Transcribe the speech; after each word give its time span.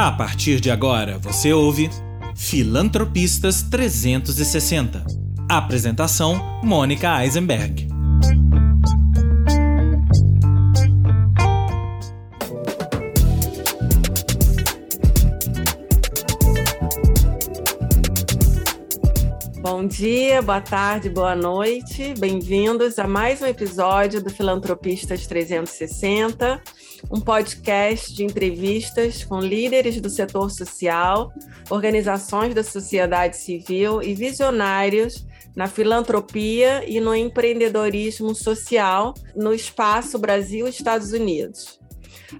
A 0.00 0.10
partir 0.10 0.62
de 0.62 0.70
agora, 0.70 1.18
você 1.18 1.52
ouve 1.52 1.90
Filantropistas 2.34 3.60
360. 3.60 5.04
Apresentação: 5.46 6.40
Mônica 6.64 7.22
Eisenberg. 7.22 7.86
Bom 19.60 19.86
dia, 19.86 20.40
boa 20.40 20.62
tarde, 20.62 21.10
boa 21.10 21.36
noite. 21.36 22.14
Bem-vindos 22.18 22.98
a 22.98 23.06
mais 23.06 23.42
um 23.42 23.46
episódio 23.46 24.24
do 24.24 24.30
Filantropistas 24.30 25.26
360, 25.26 26.58
um 27.10 27.20
podcast 27.20 28.14
de 28.14 28.24
entrevistas 28.24 29.24
com 29.24 29.40
líderes 29.40 30.00
do 30.00 30.10
setor 30.10 30.50
social, 30.50 31.32
organizações 31.70 32.54
da 32.54 32.62
sociedade 32.62 33.36
civil 33.36 34.02
e 34.02 34.14
visionários 34.14 35.26
na 35.56 35.66
filantropia 35.66 36.84
e 36.88 37.00
no 37.00 37.14
empreendedorismo 37.14 38.34
social 38.34 39.14
no 39.34 39.52
espaço 39.52 40.18
Brasil-Estados 40.18 41.12
Unidos. 41.12 41.79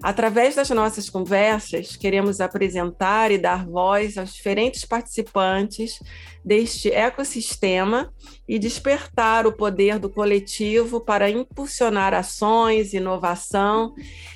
Através 0.03 0.55
das 0.55 0.71
nossas 0.71 1.11
conversas, 1.11 1.97
queremos 1.97 2.41
apresentar 2.41 3.31
e 3.31 3.39
dar 3.39 3.67
voz 3.67 4.17
aos 4.17 4.35
diferentes 4.35 4.85
participantes 4.85 5.99
deste 6.45 6.91
ecossistema 6.91 8.13
e 8.49 8.59
despertar 8.59 9.47
o 9.47 9.53
poder 9.53 9.99
do 9.99 10.09
coletivo 10.09 11.01
para 11.01 11.29
impulsionar 11.29 12.15
ações, 12.15 12.95
inovação 12.95 13.95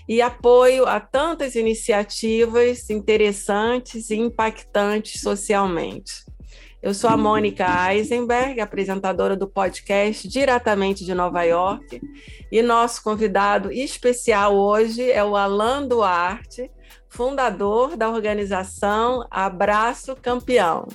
e 0.08 0.20
apoio 0.20 0.86
a 0.86 1.00
tantas 1.00 1.54
iniciativas 1.54 2.90
interessantes 2.90 4.10
e 4.10 4.16
impactantes 4.16 5.20
socialmente. 5.20 6.23
Eu 6.84 6.92
sou 6.92 7.08
a 7.08 7.16
Mônica 7.16 7.64
Eisenberg, 7.94 8.60
apresentadora 8.60 9.34
do 9.34 9.48
podcast 9.48 10.28
diretamente 10.28 11.02
de 11.02 11.14
Nova 11.14 11.42
York, 11.42 11.98
e 12.52 12.60
nosso 12.60 13.02
convidado 13.02 13.72
especial 13.72 14.54
hoje 14.54 15.10
é 15.10 15.24
o 15.24 15.34
Alan 15.34 15.88
Duarte, 15.88 16.70
fundador 17.08 17.96
da 17.96 18.10
organização 18.10 19.26
Abraço 19.30 20.14
Campeão. 20.14 20.86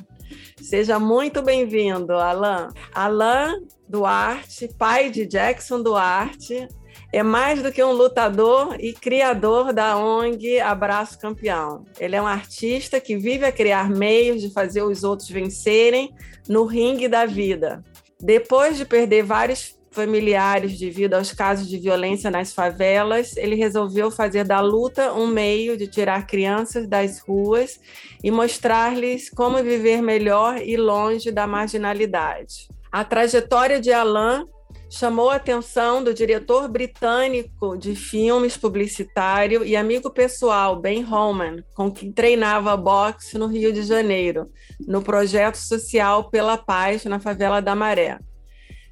Seja 0.62 1.00
muito 1.00 1.42
bem-vindo, 1.42 2.14
Alan. 2.14 2.68
Alan 2.94 3.60
Duarte, 3.88 4.70
pai 4.78 5.10
de 5.10 5.26
Jackson 5.26 5.82
Duarte, 5.82 6.68
é 7.12 7.24
mais 7.24 7.64
do 7.64 7.72
que 7.72 7.84
um 7.84 7.92
lutador 7.92 8.76
e 8.80 8.94
criador 8.94 9.74
da 9.74 9.98
ONG 9.98 10.60
Abraço 10.60 11.20
Campeão. 11.20 11.86
Ele 12.00 12.16
é 12.16 12.22
um 12.22 12.28
artista 12.28 13.00
que 13.00 13.18
vive 13.18 13.46
a 13.46 13.52
criar 13.52 13.90
meios 13.90 14.42
de 14.42 14.52
fazer 14.52 14.84
os 14.84 15.04
outros 15.04 15.30
vencerem 15.30 16.14
no 16.48 16.66
ringue 16.66 17.08
da 17.08 17.26
vida. 17.26 17.84
Depois 18.22 18.78
de 18.78 18.86
perder 18.86 19.24
vários 19.24 19.78
familiares 19.92 20.78
devido 20.78 21.16
aos 21.16 21.32
casos 21.32 21.68
de 21.68 21.80
violência 21.80 22.30
nas 22.30 22.54
favelas, 22.54 23.36
ele 23.38 23.56
resolveu 23.56 24.12
fazer 24.12 24.44
da 24.44 24.60
luta 24.60 25.14
um 25.14 25.26
meio 25.26 25.76
de 25.76 25.88
tirar 25.88 26.28
crianças 26.28 26.88
das 26.88 27.20
ruas 27.20 27.80
e 28.24 28.30
mostrar-lhes 28.30 29.32
como 29.32 29.64
viver 29.64 30.02
melhor 30.02 30.62
e 30.62 30.78
longe 30.78 31.32
da 31.32 31.48
marginalidade. 31.48 32.68
A 32.92 33.04
trajetória 33.04 33.80
de 33.80 33.92
Alain 33.92 34.46
chamou 34.90 35.30
a 35.30 35.36
atenção 35.36 36.04
do 36.04 36.14
diretor 36.14 36.68
britânico 36.68 37.78
de 37.78 37.96
filmes 37.96 38.58
publicitário 38.58 39.64
e 39.64 39.76
amigo 39.76 40.10
pessoal, 40.10 40.76
Ben 40.80 41.04
Holman, 41.04 41.64
com 41.76 41.92
quem 41.92 42.12
treinava 42.12 42.76
boxe 42.76 43.38
no 43.38 43.48
Rio 43.48 43.72
de 43.72 43.84
Janeiro, 43.84 44.50
no 44.88 45.02
projeto 45.02 45.56
social 45.56 46.30
Pela 46.30 46.58
Paz 46.58 47.06
na 47.06 47.20
favela 47.20 47.62
da 47.62 47.76
Maré. 47.76 48.18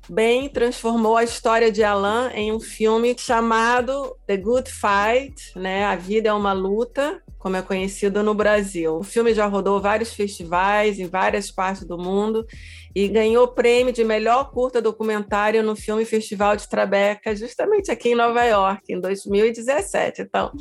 Ben 0.10 0.48
transformou 0.48 1.18
a 1.18 1.24
história 1.24 1.70
de 1.70 1.84
Alain 1.84 2.32
em 2.34 2.52
um 2.52 2.60
filme 2.60 3.16
chamado 3.18 4.16
The 4.26 4.38
Good 4.38 4.72
Fight, 4.72 5.58
né? 5.58 5.84
A 5.86 5.96
Vida 5.98 6.30
é 6.30 6.34
uma 6.34 6.54
Luta, 6.54 7.22
como 7.38 7.56
é 7.56 7.62
conhecido 7.62 8.24
no 8.24 8.34
Brasil. 8.34 8.98
O 8.98 9.04
filme 9.04 9.34
já 9.34 9.46
rodou 9.46 9.80
vários 9.80 10.14
festivais 10.14 11.00
em 11.00 11.08
várias 11.08 11.52
partes 11.52 11.86
do 11.86 11.98
mundo 11.98 12.46
e 12.96 13.08
ganhou 13.08 13.46
o 13.46 13.54
prêmio 13.54 13.94
de 13.94 14.04
melhor 14.04 14.52
curta 14.52 14.82
documentário 14.82 15.62
no 15.64 15.76
Filme 15.76 16.04
Festival 16.04 16.56
de 16.56 16.68
Trabeca, 16.68 17.36
justamente 17.36 17.92
aqui 17.92 18.10
em 18.10 18.16
Nova 18.16 18.44
York, 18.44 18.92
em 18.92 19.00
2017. 19.00 20.24
Então, 20.24 20.52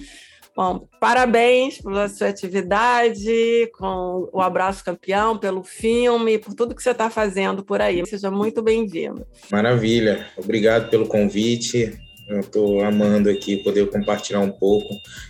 Bom, 0.57 0.89
parabéns 0.99 1.83
pela 1.83 2.09
sua 2.09 2.29
atividade, 2.29 3.71
com 3.75 4.27
o 4.33 4.41
Abraço 4.41 4.83
Campeão, 4.83 5.37
pelo 5.37 5.63
filme, 5.63 6.39
por 6.39 6.55
tudo 6.55 6.75
que 6.75 6.83
você 6.83 6.93
está 6.93 7.11
fazendo 7.11 7.63
por 7.63 7.83
aí. 7.83 8.03
Seja 8.07 8.31
muito 8.31 8.63
bem-vindo. 8.63 9.27
Maravilha, 9.51 10.27
obrigado 10.35 10.89
pelo 10.89 11.07
convite. 11.07 11.99
Eu 12.27 12.41
estou 12.41 12.83
amando 12.83 13.29
aqui 13.29 13.59
poder 13.59 13.91
compartilhar 13.91 14.41
um 14.41 14.51
pouco 14.51 14.89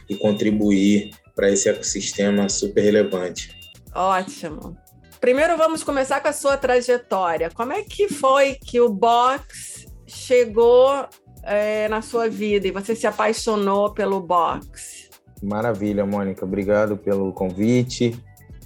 e 0.09 0.15
contribuir 0.15 1.11
para 1.37 1.51
esse 1.51 1.69
ecossistema 1.69 2.49
super 2.49 2.83
relevante. 2.83 3.51
Ótimo. 3.95 4.77
Primeiro 5.21 5.57
vamos 5.57 5.85
começar 5.85 6.21
com 6.21 6.29
a 6.29 6.33
sua 6.33 6.57
trajetória. 6.57 7.51
Como 7.51 7.73
é 7.73 7.83
que 7.83 8.09
foi 8.09 8.55
que 8.55 8.81
o 8.81 8.89
box 8.89 9.87
chegou 10.07 11.07
é, 11.43 11.89
na 11.89 12.01
sua 12.01 12.29
vida 12.29 12.67
e 12.67 12.71
você 12.71 12.97
se 12.97 13.07
apaixonou 13.07 13.93
pelo 13.93 14.21
boxe? 14.21 15.11
Maravilha, 15.43 16.07
Mônica. 16.07 16.45
Obrigado 16.45 16.97
pelo 16.97 17.33
convite. 17.33 18.19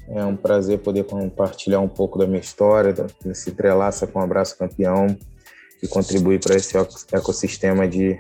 É 0.09 0.25
um 0.25 0.37
prazer 0.37 0.79
poder 0.79 1.05
compartilhar 1.05 1.81
um 1.81 1.89
pouco 1.89 2.19
da 2.19 2.27
minha 2.27 2.41
história, 2.41 2.93
que 2.93 3.35
se 3.35 3.51
entrelaça 3.51 4.07
com 4.07 4.19
o 4.19 4.23
Abraço 4.23 4.57
Campeão 4.57 5.17
e 5.83 5.89
contribuir 5.89 6.41
para 6.41 6.57
esse 6.57 6.77
ecossistema 7.13 7.87
de 7.87 8.19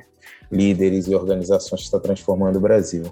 líderes 0.50 1.06
e 1.06 1.15
organizações 1.15 1.81
que 1.81 1.87
está 1.87 1.99
transformando 1.99 2.56
o 2.56 2.61
Brasil. 2.61 3.05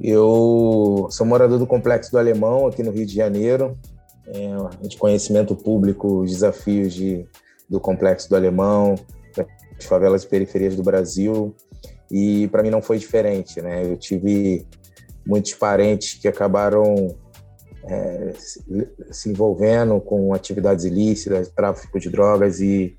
Eu 0.00 1.08
sou 1.10 1.26
morador 1.26 1.58
do 1.58 1.66
Complexo 1.66 2.10
do 2.10 2.18
Alemão, 2.18 2.66
aqui 2.66 2.82
no 2.82 2.90
Rio 2.90 3.06
de 3.06 3.14
Janeiro. 3.14 3.78
É, 4.26 4.86
de 4.86 4.96
conhecimento 4.96 5.56
público, 5.56 6.20
os 6.20 6.30
desafios 6.30 6.94
de, 6.94 7.26
do 7.68 7.80
Complexo 7.80 8.28
do 8.28 8.36
Alemão, 8.36 8.94
das 9.36 9.86
favelas 9.86 10.22
e 10.22 10.28
periferias 10.28 10.76
do 10.76 10.84
Brasil 10.84 11.54
e 12.10 12.48
para 12.48 12.62
mim 12.62 12.70
não 12.70 12.82
foi 12.82 12.98
diferente, 12.98 13.60
né? 13.62 13.84
Eu 13.84 13.96
tive 13.96 14.66
muitos 15.24 15.54
parentes 15.54 16.14
que 16.14 16.26
acabaram 16.26 17.16
é, 17.84 18.32
se 19.10 19.30
envolvendo 19.30 20.00
com 20.00 20.34
atividades 20.34 20.84
ilícitas, 20.84 21.48
tráfico 21.48 22.00
de 22.00 22.10
drogas 22.10 22.60
e 22.60 22.96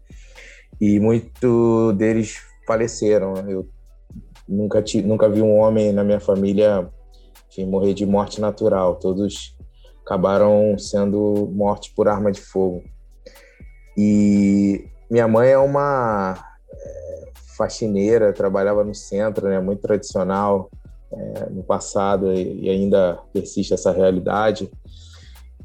e 0.79 0.99
muito 0.99 1.93
deles 1.93 2.37
faleceram. 2.65 3.35
Eu 3.47 3.67
nunca 4.51 4.81
tive, 4.81 5.07
nunca 5.07 5.29
vi 5.29 5.41
um 5.41 5.57
homem 5.57 5.91
na 5.91 6.03
minha 6.03 6.19
família 6.19 6.87
que 7.49 7.65
morrer 7.65 7.93
de 7.93 8.05
morte 8.05 8.39
natural. 8.39 8.95
Todos 8.95 9.57
acabaram 10.05 10.77
sendo 10.77 11.49
mortos 11.53 11.89
por 11.89 12.07
arma 12.07 12.31
de 12.31 12.41
fogo. 12.41 12.83
E 13.97 14.85
minha 15.09 15.27
mãe 15.27 15.49
é 15.49 15.57
uma 15.57 16.37
faxineira, 17.57 18.33
trabalhava 18.33 18.83
no 18.83 18.95
centro, 18.95 19.47
né, 19.47 19.59
muito 19.59 19.81
tradicional 19.81 20.69
é, 21.11 21.49
no 21.49 21.63
passado 21.63 22.33
e 22.33 22.69
ainda 22.69 23.19
persiste 23.33 23.73
essa 23.73 23.91
realidade. 23.91 24.71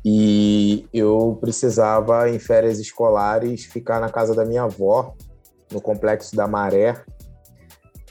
E 0.05 0.87
eu 0.93 1.39
precisava, 1.41 2.29
em 2.31 2.39
férias 2.39 2.79
escolares, 2.79 3.65
ficar 3.65 4.01
na 4.01 4.09
casa 4.09 4.35
da 4.35 4.45
minha 4.45 4.65
avó, 4.65 5.15
no 5.73 5.81
Complexo 5.81 6.37
da 6.37 6.47
Maré. 6.47 7.03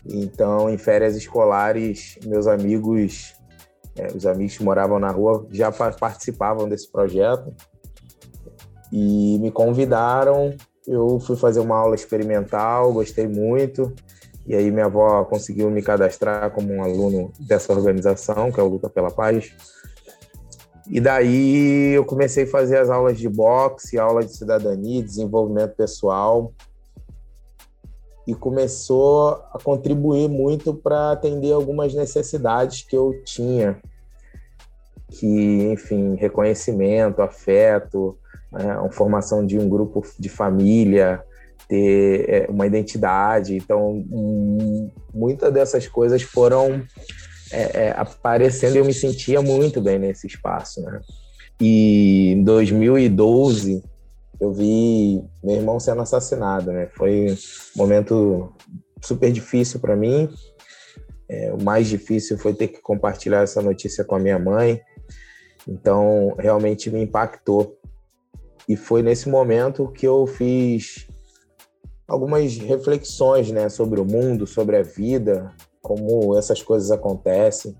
Então, 0.08 0.70
em 0.70 0.78
férias 0.78 1.16
escolares, 1.16 2.18
meus 2.26 2.48
amigos, 2.48 3.34
é, 3.96 4.08
os 4.08 4.26
amigos 4.26 4.58
que 4.58 4.64
moravam 4.64 5.00
na 5.00 5.10
rua, 5.10 5.48
já 5.52 5.72
participavam 5.72 6.70
desse 6.70 6.92
projeto 6.92 7.54
e 8.92 9.40
me 9.40 9.52
convidaram 9.52 10.56
eu 10.88 11.20
fui 11.20 11.36
fazer 11.36 11.60
uma 11.60 11.78
aula 11.78 11.96
experimental, 11.96 12.94
gostei 12.94 13.28
muito. 13.28 13.94
E 14.46 14.56
aí 14.56 14.70
minha 14.70 14.86
avó 14.86 15.24
conseguiu 15.26 15.70
me 15.72 15.82
cadastrar 15.82 16.52
como 16.52 16.72
um 16.72 16.84
aluno 16.84 17.32
dessa 17.40 17.74
organização, 17.74 18.52
que 18.52 18.60
é 18.60 18.64
o 18.64 18.68
Luta 18.68 18.90
pela 18.90 19.10
Paz. 19.10 19.52
E 20.88 21.02
daí 21.02 21.94
eu 21.96 22.06
comecei 22.06 22.44
a 22.44 22.48
fazer 22.48 22.78
as 22.78 22.92
aulas 22.92 23.18
de 23.18 23.28
boxe, 23.28 23.98
aula 23.98 24.24
de 24.24 24.36
cidadania, 24.36 25.04
desenvolvimento 25.04 25.76
pessoal. 25.76 26.54
E 28.28 28.34
começou 28.34 29.44
a 29.54 29.60
contribuir 29.64 30.28
muito 30.28 30.74
para 30.74 31.12
atender 31.12 31.52
algumas 31.52 31.94
necessidades 31.94 32.82
que 32.82 32.96
eu 32.96 33.22
tinha. 33.24 33.78
Que, 35.12 35.72
enfim, 35.72 36.16
reconhecimento, 36.16 37.22
afeto, 37.22 38.18
né, 38.52 38.72
a 38.72 38.92
formação 38.92 39.46
de 39.46 39.58
um 39.58 39.70
grupo 39.70 40.04
de 40.18 40.30
família, 40.30 41.24
ter 41.68 42.30
é, 42.30 42.48
uma 42.50 42.66
identidade. 42.66 43.56
Então, 43.56 44.04
muitas 45.14 45.54
dessas 45.54 45.88
coisas 45.88 46.22
foram 46.22 46.84
é, 47.52 47.88
é, 47.88 47.94
aparecendo 47.96 48.76
e 48.76 48.80
eu 48.80 48.86
me 48.86 48.94
sentia 48.94 49.42
muito 49.42 49.82
bem 49.82 50.00
nesse 50.00 50.28
espaço, 50.28 50.82
né? 50.82 51.00
E 51.60 52.34
em 52.34 52.44
2012 52.44 53.84
eu 54.40 54.52
vi 54.52 55.24
meu 55.44 55.56
irmão 55.56 55.80
sendo 55.80 56.02
assassinado, 56.02 56.72
né? 56.72 56.88
Foi 56.96 57.32
um 57.32 57.36
momento 57.78 58.54
super 59.02 59.32
difícil 59.32 59.80
para 59.80 59.96
mim. 59.96 60.30
É, 61.30 61.52
o 61.54 61.62
mais 61.62 61.88
difícil 61.88 62.38
foi 62.38 62.54
ter 62.54 62.68
que 62.68 62.82
compartilhar 62.82 63.42
essa 63.42 63.62
notícia 63.62 64.04
com 64.04 64.16
a 64.16 64.20
minha 64.20 64.38
mãe. 64.38 64.82
Então, 65.68 66.36
realmente 66.38 66.90
me 66.92 67.02
impactou. 67.02 67.78
E 68.68 68.76
foi 68.76 69.02
nesse 69.02 69.30
momento 69.30 69.92
que 69.92 70.08
eu 70.08 70.26
fiz 70.28 71.08
algumas 72.08 72.58
reflexões, 72.58 73.52
né, 73.52 73.70
sobre 73.70 74.00
o 74.00 74.06
mundo, 74.06 74.46
sobre 74.46 74.78
a 74.78 74.84
vida, 74.84 75.52
como 75.82 76.38
essas 76.38 76.62
coisas 76.62 76.92
acontecem. 76.92 77.76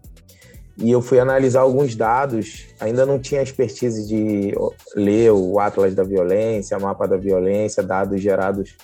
E 0.78 0.92
eu 0.92 1.02
fui 1.02 1.20
analisar 1.20 1.62
alguns 1.62 1.96
dados, 1.96 2.68
ainda 2.80 3.06
não 3.06 3.18
tinha 3.18 3.42
expertise 3.42 4.06
de 4.08 4.54
ler 4.96 5.32
o 5.32 5.58
Atlas 5.60 5.96
da 5.96 6.04
Violência, 6.04 6.78
Mapa 6.78 7.08
da 7.08 7.16
Violência, 7.16 7.82
dados 7.82 8.22
gerados 8.22 8.76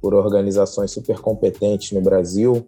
por 0.00 0.14
organizações 0.14 0.92
super 0.92 1.18
competentes 1.18 1.90
no 1.92 2.00
Brasil. 2.00 2.64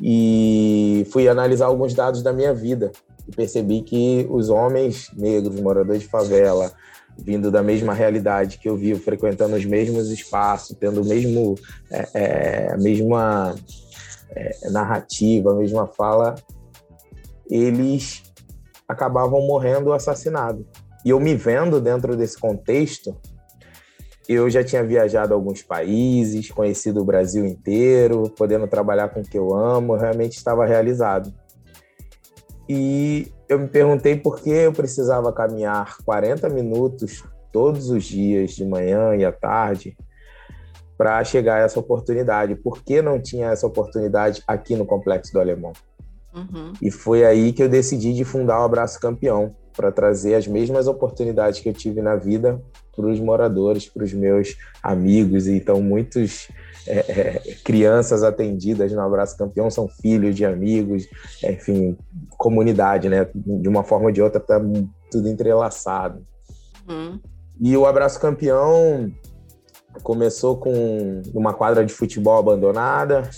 E 0.00 1.06
fui 1.10 1.28
analisar 1.28 1.66
alguns 1.66 1.92
dados 1.92 2.22
da 2.22 2.32
minha 2.32 2.54
vida 2.54 2.92
e 3.28 3.34
percebi 3.34 3.82
que 3.82 4.26
os 4.30 4.48
homens 4.48 5.10
negros, 5.16 5.60
moradores 5.60 6.02
de 6.02 6.08
favela, 6.08 6.72
vindo 7.18 7.50
da 7.50 7.62
mesma 7.62 7.92
realidade 7.92 8.58
que 8.58 8.68
eu 8.68 8.76
vivo, 8.76 9.00
frequentando 9.00 9.56
os 9.56 9.64
mesmos 9.64 10.10
espaços, 10.10 10.76
tendo 10.78 11.02
o 11.02 11.04
mesmo, 11.04 11.56
é, 11.90 12.08
é, 12.14 12.72
a 12.72 12.78
mesma 12.78 13.54
é, 14.30 14.70
narrativa, 14.70 15.50
a 15.50 15.56
mesma 15.56 15.86
fala, 15.86 16.36
eles 17.50 18.22
acabavam 18.88 19.40
morrendo 19.42 19.92
assassinados. 19.92 20.64
E 21.04 21.10
eu 21.10 21.18
me 21.18 21.34
vendo 21.34 21.80
dentro 21.80 22.16
desse 22.16 22.38
contexto, 22.38 23.16
eu 24.28 24.48
já 24.48 24.62
tinha 24.62 24.84
viajado 24.84 25.34
a 25.34 25.36
alguns 25.36 25.62
países, 25.62 26.50
conhecido 26.50 27.00
o 27.00 27.04
Brasil 27.04 27.44
inteiro, 27.44 28.30
podendo 28.36 28.66
trabalhar 28.68 29.08
com 29.08 29.20
o 29.20 29.24
que 29.24 29.38
eu 29.38 29.54
amo, 29.54 29.96
realmente 29.96 30.36
estava 30.36 30.64
realizado. 30.64 31.32
E 32.68 33.32
eu 33.48 33.58
me 33.58 33.66
perguntei 33.66 34.16
por 34.16 34.40
que 34.40 34.50
eu 34.50 34.72
precisava 34.72 35.32
caminhar 35.32 35.96
40 36.04 36.48
minutos 36.48 37.24
todos 37.50 37.90
os 37.90 38.04
dias, 38.04 38.52
de 38.52 38.64
manhã 38.64 39.16
e 39.16 39.24
à 39.24 39.32
tarde, 39.32 39.96
para 40.96 41.24
chegar 41.24 41.56
a 41.56 41.64
essa 41.64 41.80
oportunidade. 41.80 42.54
Por 42.54 42.84
que 42.84 43.02
não 43.02 43.20
tinha 43.20 43.48
essa 43.48 43.66
oportunidade 43.66 44.42
aqui 44.46 44.76
no 44.76 44.86
Complexo 44.86 45.32
do 45.32 45.40
Alemão? 45.40 45.72
Uhum. 46.34 46.72
E 46.80 46.90
foi 46.90 47.24
aí 47.24 47.52
que 47.52 47.62
eu 47.62 47.68
decidi 47.68 48.12
de 48.12 48.24
fundar 48.24 48.60
o 48.60 48.64
Abraço 48.64 49.00
Campeão, 49.00 49.54
para 49.80 49.90
trazer 49.90 50.34
as 50.34 50.46
mesmas 50.46 50.86
oportunidades 50.86 51.60
que 51.60 51.68
eu 51.68 51.72
tive 51.72 52.02
na 52.02 52.16
vida 52.16 52.60
para 52.94 53.06
os 53.06 53.18
moradores, 53.18 53.88
para 53.88 54.04
os 54.04 54.12
meus 54.12 54.56
amigos. 54.82 55.46
Então, 55.46 55.80
muitos 55.80 56.48
é, 56.86 56.98
é, 56.98 57.54
crianças 57.64 58.22
atendidas 58.22 58.92
no 58.92 59.00
Abraço 59.00 59.38
Campeão 59.38 59.70
são 59.70 59.88
filhos 59.88 60.34
de 60.34 60.44
amigos, 60.44 61.08
enfim, 61.42 61.96
comunidade, 62.36 63.08
né? 63.08 63.26
De 63.34 63.68
uma 63.68 63.84
forma 63.84 64.06
ou 64.06 64.12
de 64.12 64.20
outra, 64.20 64.40
está 64.40 64.60
tudo 65.10 65.28
entrelaçado. 65.28 66.22
Uhum. 66.88 67.18
E 67.58 67.76
o 67.76 67.86
Abraço 67.86 68.20
Campeão 68.20 69.10
começou 70.02 70.56
com 70.56 71.22
uma 71.32 71.54
quadra 71.54 71.84
de 71.84 71.92
futebol 71.92 72.38
abandonada. 72.38 73.28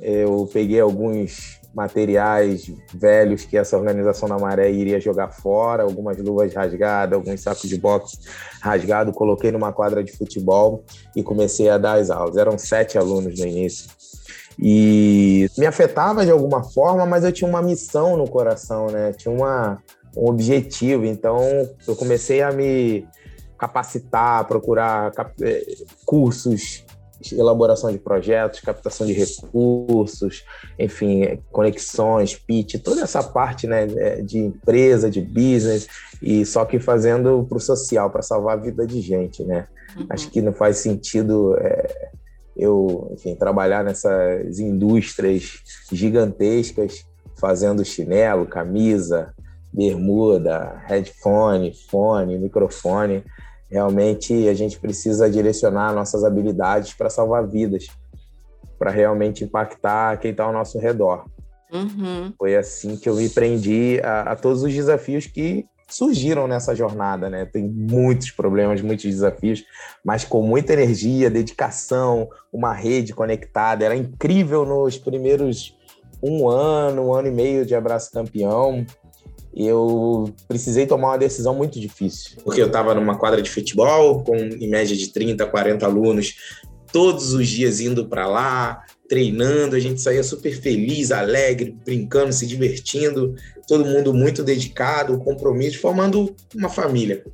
Eu 0.00 0.48
peguei 0.52 0.80
alguns 0.80 1.60
materiais 1.74 2.70
velhos 2.94 3.44
que 3.44 3.56
essa 3.56 3.76
organização 3.76 4.28
da 4.28 4.38
Maré 4.38 4.70
iria 4.70 5.00
jogar 5.00 5.30
fora, 5.32 5.82
algumas 5.82 6.16
luvas 6.18 6.54
rasgadas, 6.54 7.16
alguns 7.16 7.40
sacos 7.40 7.68
de 7.68 7.76
boxe 7.76 8.18
rasgados, 8.62 9.14
coloquei 9.14 9.50
numa 9.50 9.72
quadra 9.72 10.02
de 10.02 10.12
futebol 10.12 10.84
e 11.14 11.22
comecei 11.22 11.68
a 11.68 11.76
dar 11.76 11.98
as 11.98 12.10
aulas. 12.10 12.36
Eram 12.36 12.56
sete 12.56 12.96
alunos 12.96 13.38
no 13.38 13.46
início. 13.46 13.90
E 14.58 15.50
me 15.58 15.66
afetava 15.66 16.24
de 16.24 16.30
alguma 16.30 16.62
forma, 16.62 17.04
mas 17.04 17.24
eu 17.24 17.32
tinha 17.32 17.48
uma 17.48 17.60
missão 17.60 18.16
no 18.16 18.28
coração, 18.28 18.86
né? 18.86 19.12
Tinha 19.12 19.34
uma, 19.34 19.82
um 20.16 20.28
objetivo. 20.28 21.04
Então, 21.04 21.38
eu 21.86 21.96
comecei 21.96 22.40
a 22.40 22.52
me 22.52 23.04
capacitar, 23.58 24.46
procurar 24.46 25.12
eh, 25.40 25.64
cursos 26.04 26.84
elaboração 27.32 27.90
de 27.90 27.98
projetos, 27.98 28.60
captação 28.60 29.06
de 29.06 29.12
recursos, 29.12 30.44
enfim, 30.78 31.40
conexões, 31.50 32.34
pitch, 32.34 32.82
toda 32.82 33.02
essa 33.02 33.22
parte 33.22 33.66
né, 33.66 33.86
é, 33.96 34.22
de 34.22 34.38
empresa, 34.38 35.10
de 35.10 35.20
business, 35.20 35.86
e 36.20 36.44
só 36.44 36.64
que 36.64 36.78
fazendo 36.78 37.46
para 37.48 37.58
o 37.58 37.60
social, 37.60 38.10
para 38.10 38.22
salvar 38.22 38.58
a 38.58 38.60
vida 38.60 38.86
de 38.86 39.00
gente, 39.00 39.44
né? 39.44 39.66
Uhum. 39.96 40.06
Acho 40.10 40.30
que 40.30 40.40
não 40.40 40.52
faz 40.52 40.78
sentido 40.78 41.56
é, 41.58 42.10
eu, 42.56 43.10
enfim, 43.12 43.34
trabalhar 43.34 43.82
nessas 43.84 44.58
indústrias 44.58 45.60
gigantescas, 45.90 47.04
fazendo 47.36 47.84
chinelo, 47.84 48.46
camisa, 48.46 49.34
bermuda, 49.72 50.80
headphone, 50.86 51.72
fone, 51.90 52.38
microfone, 52.38 53.24
Realmente 53.70 54.48
a 54.48 54.54
gente 54.54 54.78
precisa 54.78 55.28
direcionar 55.28 55.92
nossas 55.92 56.24
habilidades 56.24 56.92
para 56.94 57.10
salvar 57.10 57.46
vidas, 57.46 57.86
para 58.78 58.90
realmente 58.90 59.44
impactar 59.44 60.18
quem 60.18 60.30
está 60.30 60.44
ao 60.44 60.52
nosso 60.52 60.78
redor. 60.78 61.24
Uhum. 61.72 62.32
Foi 62.38 62.54
assim 62.54 62.96
que 62.96 63.08
eu 63.08 63.16
me 63.16 63.28
prendi 63.28 64.00
a, 64.02 64.32
a, 64.32 64.36
todos 64.36 64.62
os 64.62 64.72
desafios 64.72 65.26
que 65.26 65.66
surgiram 65.88 66.46
nessa 66.46 66.74
jornada, 66.74 67.28
né? 67.28 67.44
Tem 67.44 67.66
muitos 67.66 68.30
problemas, 68.30 68.80
muitos 68.80 69.04
desafios, 69.06 69.64
mas 70.04 70.24
com 70.24 70.42
muita 70.42 70.72
energia, 70.72 71.28
dedicação, 71.28 72.28
uma 72.52 72.72
rede 72.72 73.12
conectada. 73.12 73.84
Era 73.84 73.96
incrível 73.96 74.64
nos 74.64 74.96
primeiros 74.96 75.76
um 76.22 76.48
ano, 76.48 77.08
um 77.08 77.14
ano 77.14 77.28
e 77.28 77.32
meio 77.32 77.66
de 77.66 77.74
Abraço 77.74 78.10
Campeão 78.12 78.86
eu 79.56 80.32
precisei 80.48 80.86
tomar 80.86 81.08
uma 81.08 81.18
decisão 81.18 81.54
muito 81.54 81.78
difícil. 81.78 82.38
Porque 82.42 82.60
eu 82.60 82.66
estava 82.66 82.94
numa 82.94 83.16
quadra 83.16 83.40
de 83.40 83.50
futebol 83.50 84.24
com 84.24 84.36
em 84.36 84.68
média 84.68 84.96
de 84.96 85.08
30, 85.08 85.46
40 85.46 85.86
alunos, 85.86 86.34
todos 86.92 87.32
os 87.32 87.48
dias 87.48 87.80
indo 87.80 88.06
para 88.06 88.26
lá, 88.26 88.82
treinando, 89.08 89.76
a 89.76 89.80
gente 89.80 90.00
saía 90.00 90.22
super 90.22 90.58
feliz, 90.60 91.10
alegre, 91.12 91.76
brincando, 91.84 92.32
se 92.32 92.46
divertindo, 92.46 93.34
todo 93.66 93.84
mundo 93.84 94.14
muito 94.14 94.42
dedicado, 94.42 95.18
compromisso, 95.18 95.80
formando 95.80 96.34
uma 96.54 96.68
família. 96.68 97.24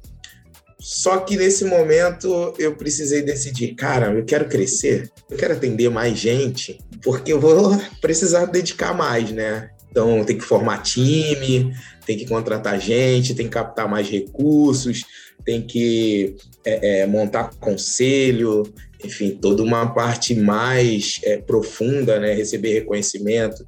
Só 0.79 1.19
que 1.19 1.37
nesse 1.37 1.67
momento 1.67 2.55
eu 2.59 2.75
precisei 2.75 3.21
decidir, 3.21 3.75
cara, 3.75 4.13
eu 4.13 4.25
quero 4.25 4.49
crescer, 4.49 5.11
eu 5.31 5.37
quero 5.37 5.53
atender 5.53 5.91
mais 5.91 6.19
gente, 6.19 6.79
porque 7.03 7.33
eu 7.33 7.39
vou 7.39 7.79
precisar 8.01 8.47
dedicar 8.47 8.95
mais, 8.95 9.31
né? 9.31 9.71
Então 9.91 10.25
tem 10.25 10.39
que 10.39 10.45
formar 10.45 10.79
time, 10.79 11.75
tem 12.11 12.19
que 12.19 12.27
contratar 12.27 12.81
gente, 12.81 13.37
tem 13.37 13.47
que 13.47 13.53
captar 13.53 13.89
mais 13.89 14.11
recursos, 14.11 15.05
tem 15.45 15.63
que 15.63 16.35
é, 16.67 17.03
é, 17.03 17.07
montar 17.07 17.55
conselho, 17.61 18.65
enfim, 19.05 19.39
toda 19.41 19.63
uma 19.63 19.95
parte 19.95 20.35
mais 20.35 21.21
é, 21.23 21.37
profunda, 21.37 22.19
né? 22.19 22.35
Receber 22.35 22.73
reconhecimento. 22.73 23.65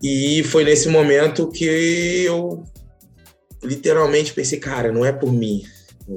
E 0.00 0.44
foi 0.44 0.62
nesse 0.62 0.88
momento 0.88 1.50
que 1.50 1.64
eu 1.64 2.62
literalmente 3.64 4.32
pensei, 4.32 4.60
cara, 4.60 4.92
não 4.92 5.04
é 5.04 5.10
por 5.10 5.32
mim. 5.32 5.64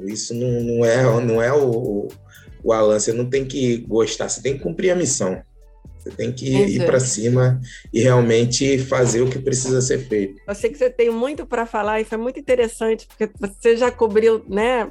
Isso 0.06 0.32
não, 0.34 0.60
não 0.62 0.84
é, 0.84 1.02
não 1.20 1.42
é 1.42 1.52
o, 1.52 2.06
o 2.62 2.72
Alan. 2.72 3.00
Você 3.00 3.12
não 3.12 3.28
tem 3.28 3.44
que 3.44 3.78
gostar, 3.78 4.28
você 4.28 4.40
tem 4.40 4.56
que 4.56 4.62
cumprir 4.62 4.92
a 4.92 4.94
missão. 4.94 5.42
Você 6.08 6.16
tem 6.16 6.32
que 6.32 6.46
ir 6.46 6.86
para 6.86 6.98
cima 6.98 7.60
e 7.92 8.00
realmente 8.00 8.78
fazer 8.78 9.20
o 9.20 9.28
que 9.28 9.38
precisa 9.38 9.80
ser 9.80 9.98
feito. 9.98 10.40
Eu 10.46 10.54
sei 10.54 10.70
que 10.70 10.78
você 10.78 10.88
tem 10.88 11.10
muito 11.10 11.46
para 11.46 11.66
falar, 11.66 12.00
isso 12.00 12.14
é 12.14 12.18
muito 12.18 12.40
interessante, 12.40 13.06
porque 13.06 13.30
você 13.38 13.76
já 13.76 13.90
cobriu, 13.90 14.42
né? 14.48 14.90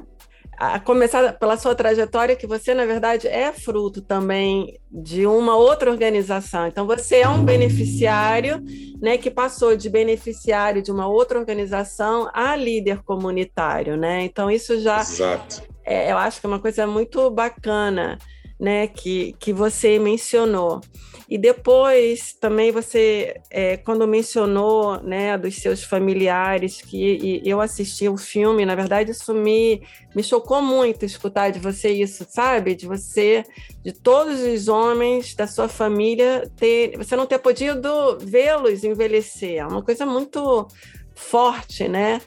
A 0.56 0.80
começar 0.80 1.38
pela 1.38 1.56
sua 1.56 1.72
trajetória, 1.74 2.34
que 2.34 2.46
você, 2.46 2.74
na 2.74 2.84
verdade, 2.84 3.28
é 3.28 3.52
fruto 3.52 4.02
também 4.02 4.78
de 4.90 5.24
uma 5.24 5.56
outra 5.56 5.88
organização. 5.88 6.66
Então, 6.66 6.84
você 6.84 7.16
é 7.16 7.28
um 7.28 7.44
beneficiário, 7.44 8.60
né, 9.00 9.16
que 9.18 9.30
passou 9.30 9.76
de 9.76 9.88
beneficiário 9.88 10.82
de 10.82 10.90
uma 10.90 11.06
outra 11.06 11.38
organização 11.38 12.28
a 12.34 12.56
líder 12.56 13.04
comunitário, 13.04 13.96
né? 13.96 14.24
Então, 14.24 14.50
isso 14.50 14.80
já. 14.80 15.00
Exato. 15.00 15.62
É, 15.84 16.10
eu 16.10 16.18
acho 16.18 16.40
que 16.40 16.46
é 16.46 16.48
uma 16.48 16.58
coisa 16.58 16.86
muito 16.88 17.30
bacana. 17.30 18.18
Né, 18.58 18.86
que, 18.88 19.34
que 19.38 19.52
você 19.52 19.98
mencionou. 19.98 20.80
E 21.28 21.36
depois 21.36 22.32
também 22.32 22.70
você, 22.72 23.34
é, 23.50 23.76
quando 23.76 24.08
mencionou 24.08 24.98
né, 25.02 25.36
dos 25.36 25.56
seus 25.56 25.84
familiares, 25.84 26.80
que 26.80 27.42
eu 27.44 27.60
assisti 27.60 28.08
o 28.08 28.16
filme, 28.16 28.64
na 28.64 28.74
verdade, 28.74 29.10
isso 29.10 29.34
me, 29.34 29.82
me 30.16 30.22
chocou 30.22 30.62
muito 30.62 31.04
escutar 31.04 31.50
de 31.50 31.58
você 31.58 31.90
isso, 31.90 32.26
sabe? 32.30 32.74
De 32.74 32.86
você, 32.86 33.44
de 33.84 33.92
todos 33.92 34.40
os 34.40 34.68
homens 34.68 35.34
da 35.34 35.46
sua 35.46 35.68
família, 35.68 36.50
ter, 36.56 36.96
você 36.96 37.14
não 37.14 37.26
ter 37.26 37.38
podido 37.38 38.18
vê-los 38.18 38.82
envelhecer. 38.82 39.58
É 39.58 39.66
uma 39.66 39.82
coisa 39.82 40.06
muito 40.06 40.66
forte, 41.14 41.86
né? 41.86 42.22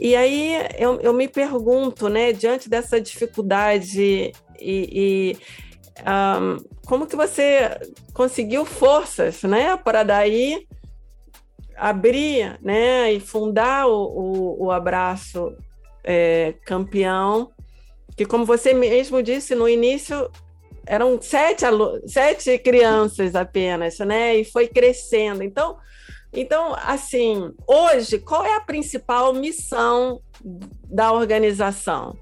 E 0.00 0.16
aí 0.16 0.54
eu, 0.78 1.00
eu 1.00 1.12
me 1.12 1.28
pergunto, 1.28 2.08
né, 2.08 2.32
diante 2.32 2.68
dessa 2.68 3.00
dificuldade 3.00 4.32
e, 4.60 5.36
e 5.36 5.38
um, 6.00 6.64
como 6.86 7.06
que 7.06 7.16
você 7.16 7.78
conseguiu 8.12 8.64
forças, 8.64 9.42
né, 9.42 9.76
para 9.76 10.02
daí 10.02 10.66
abrir, 11.76 12.58
né, 12.62 13.12
e 13.12 13.20
fundar 13.20 13.86
o, 13.86 14.04
o, 14.04 14.64
o 14.66 14.70
abraço 14.70 15.54
é, 16.04 16.54
campeão, 16.64 17.50
que 18.16 18.24
como 18.24 18.44
você 18.44 18.72
mesmo 18.72 19.22
disse 19.22 19.54
no 19.54 19.68
início 19.68 20.30
eram 20.84 21.20
sete, 21.20 21.64
sete 22.06 22.58
crianças 22.58 23.34
apenas, 23.34 23.98
né, 24.00 24.36
e 24.36 24.44
foi 24.44 24.66
crescendo. 24.66 25.42
Então, 25.42 25.76
então, 26.32 26.74
assim, 26.82 27.52
hoje, 27.66 28.18
qual 28.18 28.44
é 28.44 28.56
a 28.56 28.60
principal 28.60 29.34
missão 29.34 30.20
da 30.88 31.12
organização? 31.12 32.16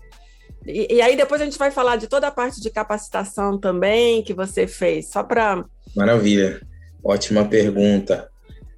E, 0.66 0.96
e, 0.96 1.00
aí 1.00 1.16
depois 1.16 1.40
a 1.40 1.44
gente 1.44 1.58
vai 1.58 1.70
falar 1.70 1.96
de 1.96 2.06
toda 2.06 2.26
a 2.26 2.30
parte 2.30 2.60
de 2.60 2.70
capacitação 2.70 3.58
também 3.58 4.22
que 4.22 4.34
você 4.34 4.66
fez, 4.66 5.10
só 5.10 5.22
para. 5.22 5.64
Maravilha, 5.96 6.60
ótima 7.02 7.44
pergunta. 7.44 8.28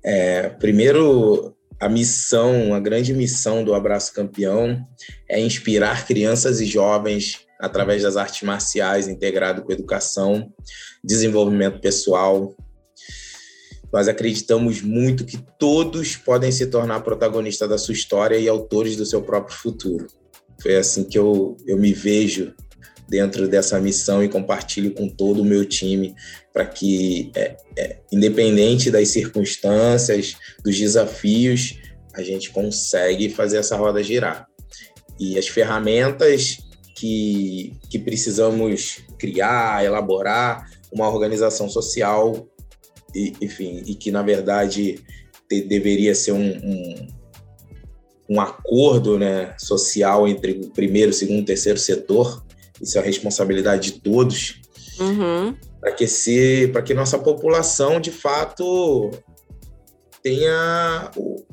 É, 0.05 0.49
primeiro, 0.49 1.55
a 1.81 1.89
missão, 1.89 2.75
a 2.75 2.81
grande 2.81 3.13
missão 3.13 3.65
do 3.65 3.75
Abraço 3.75 4.15
Campeão 4.15 4.87
é 5.29 5.41
inspirar 5.41 6.07
crianças 6.07 6.61
e 6.61 6.67
jovens 6.67 7.41
através 7.61 8.03
das 8.03 8.17
artes 8.17 8.43
marciais, 8.43 9.09
integrado 9.09 9.63
com 9.63 9.73
educação, 9.73 10.53
desenvolvimento 11.03 11.81
pessoal. 11.81 12.55
Nós 13.93 14.09
acreditamos 14.09 14.81
muito 14.81 15.25
que 15.25 15.39
todos 15.59 16.17
podem 16.17 16.51
se 16.51 16.67
tornar 16.67 17.01
protagonistas 17.01 17.69
da 17.69 17.79
sua 17.79 17.95
história 17.95 18.37
e 18.37 18.49
autores 18.49 18.97
do 18.97 19.05
seu 19.05 19.23
próprio 19.23 19.57
futuro. 19.57 20.07
Foi 20.63 20.77
assim 20.77 21.05
que 21.05 21.19
eu, 21.19 21.57
eu 21.67 21.77
me 21.77 21.93
vejo 21.93 22.55
dentro 23.09 23.49
dessa 23.49 23.81
missão 23.81 24.23
e 24.23 24.29
compartilho 24.29 24.93
com 24.93 25.09
todo 25.09 25.43
o 25.43 25.45
meu 25.45 25.65
time 25.67 26.15
para 26.53 26.65
que, 26.65 27.31
é, 27.35 27.57
é, 27.77 27.99
independente 28.11 28.91
das 28.91 29.09
circunstâncias, 29.09 30.37
dos 30.65 30.79
desafios, 30.79 31.79
a 32.15 32.23
gente 32.23 32.51
consegue 32.51 33.29
fazer 33.29 33.59
essa 33.59 33.77
roda 33.77 34.03
girar. 34.03 34.47
E 35.19 35.39
as 35.39 35.49
ferramentas 35.49 36.59
que, 36.97 37.75
que 37.91 37.99
precisamos 37.99 39.01
criar, 39.19 39.85
elaborar, 39.85 40.71
uma 40.93 41.09
organização 41.09 41.69
social, 41.69 42.49
e, 43.15 43.33
enfim, 43.41 43.83
e 43.87 43.95
que 43.95 44.11
na 44.11 44.23
verdade 44.23 44.99
te, 45.49 45.63
deveria 45.63 46.15
ser 46.15 46.33
um, 46.33 46.57
um 46.57 47.07
um 48.29 48.41
acordo 48.41 49.19
né, 49.19 49.55
social 49.59 50.27
entre 50.27 50.53
o 50.53 50.71
primeiro, 50.71 51.13
segundo, 51.13 51.45
terceiro 51.45 51.79
setor. 51.79 52.45
Isso 52.81 52.99
é 52.99 53.01
a 53.01 53.05
responsabilidade 53.05 53.93
de 53.93 54.01
todos. 54.01 54.61
Uhum. 54.99 55.55
Para 55.81 55.93
que, 55.93 56.07
se, 56.07 56.73
que 56.85 56.95
nossa 56.95 57.19
população, 57.19 58.01
de 58.01 58.11
fato, 58.11 59.11
tenha 60.23 61.11
o, 61.17 61.45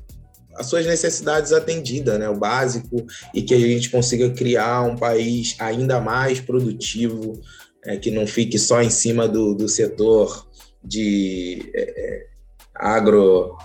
as 0.55 0.67
suas 0.67 0.85
necessidades 0.85 1.53
atendidas, 1.53 2.19
né, 2.19 2.29
o 2.29 2.37
básico, 2.37 3.05
e 3.33 3.41
que 3.41 3.53
a 3.53 3.59
gente 3.59 3.89
consiga 3.89 4.29
criar 4.29 4.81
um 4.81 4.95
país 4.95 5.55
ainda 5.59 5.99
mais 5.99 6.39
produtivo, 6.39 7.39
é, 7.85 7.97
que 7.97 8.11
não 8.11 8.27
fique 8.27 8.59
só 8.59 8.81
em 8.81 8.89
cima 8.89 9.27
do, 9.27 9.55
do 9.55 9.67
setor 9.69 10.47
de 10.83 11.71
é, 11.73 11.81
é 11.81 12.27
agro 12.75 13.57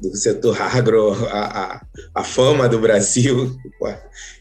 do 0.00 0.16
setor 0.16 0.60
agro, 0.60 1.12
a, 1.28 1.76
a, 1.76 1.86
a, 2.14 2.24
fama 2.24 2.68
do 2.68 2.78
Brasil. 2.78 3.56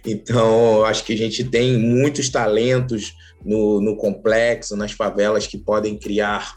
Então, 0.06 0.84
acho 0.86 1.04
que 1.04 1.14
a 1.14 1.18
gente 1.18 1.44
tem 1.44 1.78
muitos 1.78 2.30
talentos 2.30 3.14
no, 3.46 3.80
no 3.82 3.96
complexo, 3.96 4.76
nas 4.76 4.92
favelas, 4.92 5.48
que 5.48 5.58
podem 5.58 5.98
criar 5.98 6.56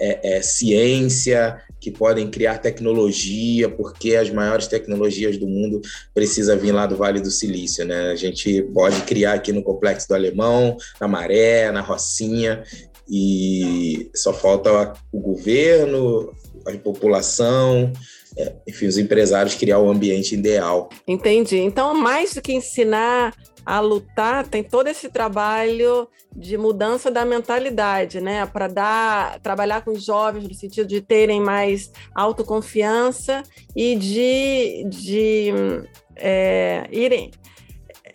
é, 0.00 0.36
é, 0.36 0.42
ciência, 0.42 1.60
que 1.80 1.90
podem 1.90 2.30
criar 2.30 2.58
tecnologia, 2.58 3.68
porque 3.68 4.16
as 4.16 4.30
maiores 4.30 4.66
tecnologias 4.66 5.38
do 5.38 5.46
mundo 5.46 5.80
precisam 6.12 6.58
vir 6.58 6.72
lá 6.72 6.86
do 6.86 6.96
Vale 6.96 7.20
do 7.20 7.30
Silício. 7.30 7.84
Né? 7.84 8.10
A 8.10 8.16
gente 8.16 8.62
pode 8.74 9.00
criar 9.02 9.34
aqui 9.34 9.52
no 9.52 9.62
Complexo 9.62 10.08
do 10.08 10.14
Alemão, 10.14 10.76
na 11.00 11.08
Maré, 11.08 11.70
na 11.70 11.80
Rocinha, 11.80 12.62
e 13.08 14.10
só 14.14 14.32
falta 14.32 14.94
o 15.12 15.20
governo, 15.20 16.32
a 16.66 16.72
população, 16.78 17.92
é, 18.36 18.54
enfim, 18.66 18.86
os 18.86 18.98
empresários 18.98 19.54
criar 19.54 19.78
o 19.78 19.90
ambiente 19.90 20.34
ideal. 20.34 20.88
Entendi. 21.06 21.58
Então, 21.58 21.94
mais 21.94 22.34
do 22.34 22.42
que 22.42 22.52
ensinar 22.52 23.34
a 23.64 23.80
lutar, 23.80 24.46
tem 24.46 24.62
todo 24.62 24.88
esse 24.88 25.08
trabalho 25.08 26.06
de 26.36 26.58
mudança 26.58 27.10
da 27.10 27.24
mentalidade, 27.24 28.20
né? 28.20 28.44
Para 28.44 28.68
dar, 28.68 29.40
trabalhar 29.40 29.82
com 29.82 29.92
os 29.92 30.04
jovens 30.04 30.46
no 30.46 30.54
sentido 30.54 30.86
de 30.86 31.00
terem 31.00 31.40
mais 31.40 31.90
autoconfiança 32.14 33.42
e 33.74 33.94
de, 33.96 34.84
de 34.88 35.52
é, 36.16 36.86
irem 36.90 37.30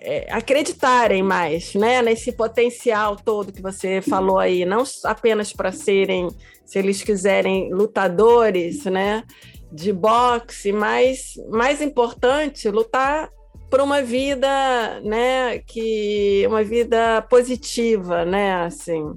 é, 0.01 0.27
acreditarem 0.31 1.23
mais, 1.23 1.73
né? 1.73 2.01
Nesse 2.01 2.31
potencial 2.31 3.15
todo 3.15 3.51
que 3.51 3.61
você 3.61 4.01
falou 4.01 4.37
aí, 4.37 4.65
não 4.65 4.83
apenas 5.03 5.51
para 5.51 5.71
serem, 5.71 6.27
se 6.65 6.77
eles 6.77 7.01
quiserem, 7.01 7.73
lutadores, 7.73 8.85
né? 8.85 9.23
De 9.71 9.93
boxe, 9.93 10.71
mas 10.71 11.33
mais 11.49 11.81
importante, 11.81 12.69
lutar 12.69 13.29
por 13.69 13.81
uma 13.81 14.01
vida, 14.01 14.99
né, 15.01 15.59
que 15.59 16.43
uma 16.47 16.63
vida 16.63 17.21
positiva, 17.23 18.25
né, 18.25 18.55
assim. 18.65 19.13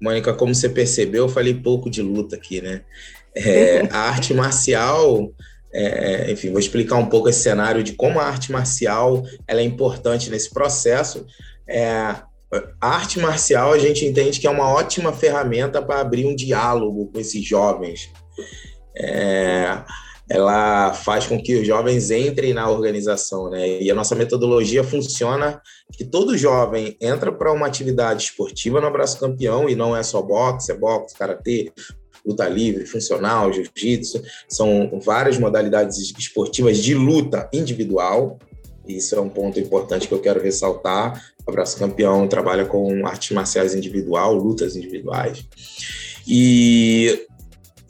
Mônica, 0.00 0.34
como 0.34 0.54
você 0.54 0.68
percebeu, 0.68 1.24
eu 1.24 1.28
falei 1.28 1.54
pouco 1.54 1.88
de 1.88 2.02
luta 2.02 2.36
aqui, 2.36 2.60
né? 2.60 2.82
É, 3.34 3.88
a 3.90 4.00
arte 4.10 4.34
marcial, 4.34 5.32
é, 5.72 6.30
enfim, 6.30 6.50
vou 6.50 6.60
explicar 6.60 6.96
um 6.96 7.06
pouco 7.06 7.28
esse 7.28 7.40
cenário 7.40 7.82
de 7.82 7.94
como 7.94 8.20
a 8.20 8.24
arte 8.24 8.52
marcial 8.52 9.24
ela 9.48 9.60
é 9.60 9.64
importante 9.64 10.28
nesse 10.30 10.50
processo. 10.52 11.26
É, 11.66 11.88
a 12.80 12.88
arte 12.88 13.18
marcial 13.18 13.72
a 13.72 13.78
gente 13.78 14.04
entende 14.04 14.38
que 14.38 14.46
é 14.46 14.50
uma 14.50 14.68
ótima 14.68 15.12
ferramenta 15.12 15.80
para 15.80 16.00
abrir 16.00 16.26
um 16.26 16.36
diálogo 16.36 17.10
com 17.12 17.18
esses 17.18 17.44
jovens, 17.44 18.10
é, 18.96 19.82
ela 20.28 20.94
faz 20.94 21.26
com 21.26 21.40
que 21.40 21.56
os 21.56 21.66
jovens 21.66 22.10
entrem 22.10 22.54
na 22.54 22.68
organização, 22.68 23.50
né? 23.50 23.82
E 23.82 23.90
a 23.90 23.94
nossa 23.94 24.14
metodologia 24.14 24.82
funciona 24.82 25.60
que 25.92 26.04
todo 26.04 26.36
jovem 26.36 26.96
entra 27.00 27.30
para 27.30 27.52
uma 27.52 27.66
atividade 27.66 28.24
esportiva 28.24 28.80
no 28.80 28.86
Abraço 28.86 29.18
Campeão 29.18 29.68
e 29.68 29.76
não 29.76 29.94
é 29.94 30.02
só 30.02 30.22
boxe, 30.22 30.72
é 30.72 30.74
boxe, 30.74 31.14
karatê, 31.14 31.70
luta 32.24 32.48
livre, 32.48 32.86
funcional, 32.86 33.52
jiu-jitsu, 33.52 34.22
são 34.48 34.98
várias 35.04 35.38
modalidades 35.38 35.98
esportivas 36.18 36.78
de 36.78 36.94
luta 36.94 37.48
individual. 37.52 38.38
Isso 38.88 39.14
é 39.14 39.20
um 39.20 39.28
ponto 39.28 39.60
importante 39.60 40.08
que 40.08 40.14
eu 40.14 40.20
quero 40.20 40.42
ressaltar. 40.42 41.22
O 41.46 41.50
Abraço 41.50 41.78
Campeão 41.78 42.26
trabalha 42.26 42.64
com 42.64 43.06
artes 43.06 43.30
marciais 43.32 43.74
individual, 43.74 44.34
lutas 44.34 44.74
individuais. 44.74 45.46
E 46.26 47.26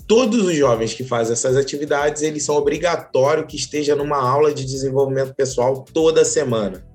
todos 0.06 0.46
os 0.46 0.54
jovens 0.54 0.94
que 0.94 1.04
fazem 1.04 1.32
essas 1.32 1.56
atividades, 1.56 2.22
eles 2.22 2.44
são 2.44 2.56
obrigatórios 2.56 3.46
que 3.48 3.56
esteja 3.56 3.94
numa 3.96 4.18
aula 4.18 4.52
de 4.52 4.64
desenvolvimento 4.64 5.34
pessoal 5.34 5.84
toda 5.92 6.24
semana. 6.24 6.86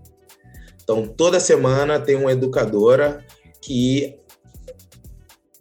Então, 0.84 1.06
toda 1.06 1.40
semana 1.40 2.00
tem 2.00 2.16
uma 2.16 2.32
educadora 2.32 3.24
que 3.62 4.16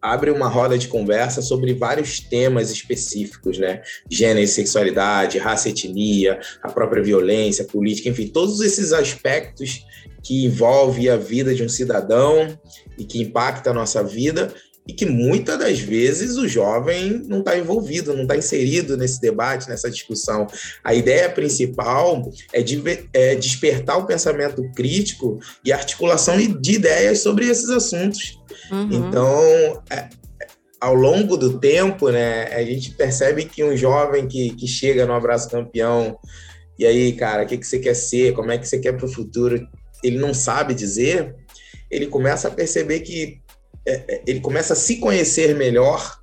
abre 0.01 0.31
uma 0.31 0.49
roda 0.49 0.79
de 0.79 0.89
conversa 0.89 1.43
sobre 1.43 1.75
vários 1.75 2.21
temas 2.21 2.71
específicos, 2.71 3.59
né? 3.59 3.83
Gênero, 4.09 4.47
sexualidade, 4.47 5.39
raça, 5.39 5.69
etnia, 5.69 6.39
a 6.63 6.71
própria 6.71 7.03
violência, 7.03 7.65
política, 7.65 8.09
enfim, 8.09 8.29
todos 8.29 8.61
esses 8.61 8.93
aspectos 8.93 9.85
que 10.23 10.45
envolvem 10.45 11.09
a 11.09 11.17
vida 11.17 11.55
de 11.55 11.63
um 11.63 11.69
cidadão 11.69 12.59
e 12.97 13.05
que 13.05 13.21
impacta 13.21 13.71
a 13.71 13.75
nossa 13.75 14.03
vida 14.03 14.53
e 14.89 14.93
que 14.95 15.05
muitas 15.05 15.59
das 15.59 15.79
vezes 15.79 16.39
o 16.39 16.49
jovem 16.49 17.23
não 17.27 17.41
está 17.41 17.59
envolvido, 17.59 18.15
não 18.15 18.23
está 18.23 18.35
inserido 18.35 18.97
nesse 18.97 19.21
debate, 19.21 19.69
nessa 19.69 19.91
discussão. 19.91 20.47
A 20.83 20.95
ideia 20.95 21.29
principal 21.29 22.33
é, 22.55 22.63
de, 22.63 22.83
é 23.13 23.35
despertar 23.35 23.99
o 23.99 24.07
pensamento 24.07 24.63
crítico 24.73 25.39
e 25.63 25.71
articulação 25.75 26.39
de 26.39 26.73
ideias 26.73 27.21
sobre 27.21 27.47
esses 27.47 27.69
assuntos. 27.69 28.41
Uhum. 28.73 28.89
Então, 28.91 29.83
é, 29.91 30.09
ao 30.81 30.95
longo 30.95 31.37
do 31.37 31.59
tempo, 31.59 32.09
né, 32.09 32.45
a 32.45 32.65
gente 32.65 32.93
percebe 32.93 33.45
que 33.45 33.63
um 33.63 33.77
jovem 33.77 34.27
que, 34.27 34.55
que 34.57 34.67
chega 34.67 35.05
no 35.05 35.13
Abraço 35.13 35.51
Campeão, 35.51 36.19
e 36.79 36.87
aí, 36.87 37.13
cara, 37.13 37.43
o 37.43 37.47
que, 37.47 37.59
que 37.59 37.67
você 37.67 37.79
quer 37.79 37.95
ser? 37.95 38.33
Como 38.33 38.51
é 38.51 38.57
que 38.57 38.67
você 38.67 38.79
quer 38.79 38.93
para 38.93 39.05
o 39.05 39.13
futuro? 39.13 39.69
Ele 40.03 40.17
não 40.17 40.33
sabe 40.33 40.73
dizer, 40.73 41.35
ele 41.91 42.07
começa 42.07 42.49
a 42.49 42.51
perceber 42.51 43.01
que 43.01 43.43
é, 43.89 44.05
é, 44.09 44.23
ele 44.27 44.41
começa 44.41 44.75
a 44.75 44.77
se 44.77 44.97
conhecer 44.97 45.55
melhor, 45.55 46.19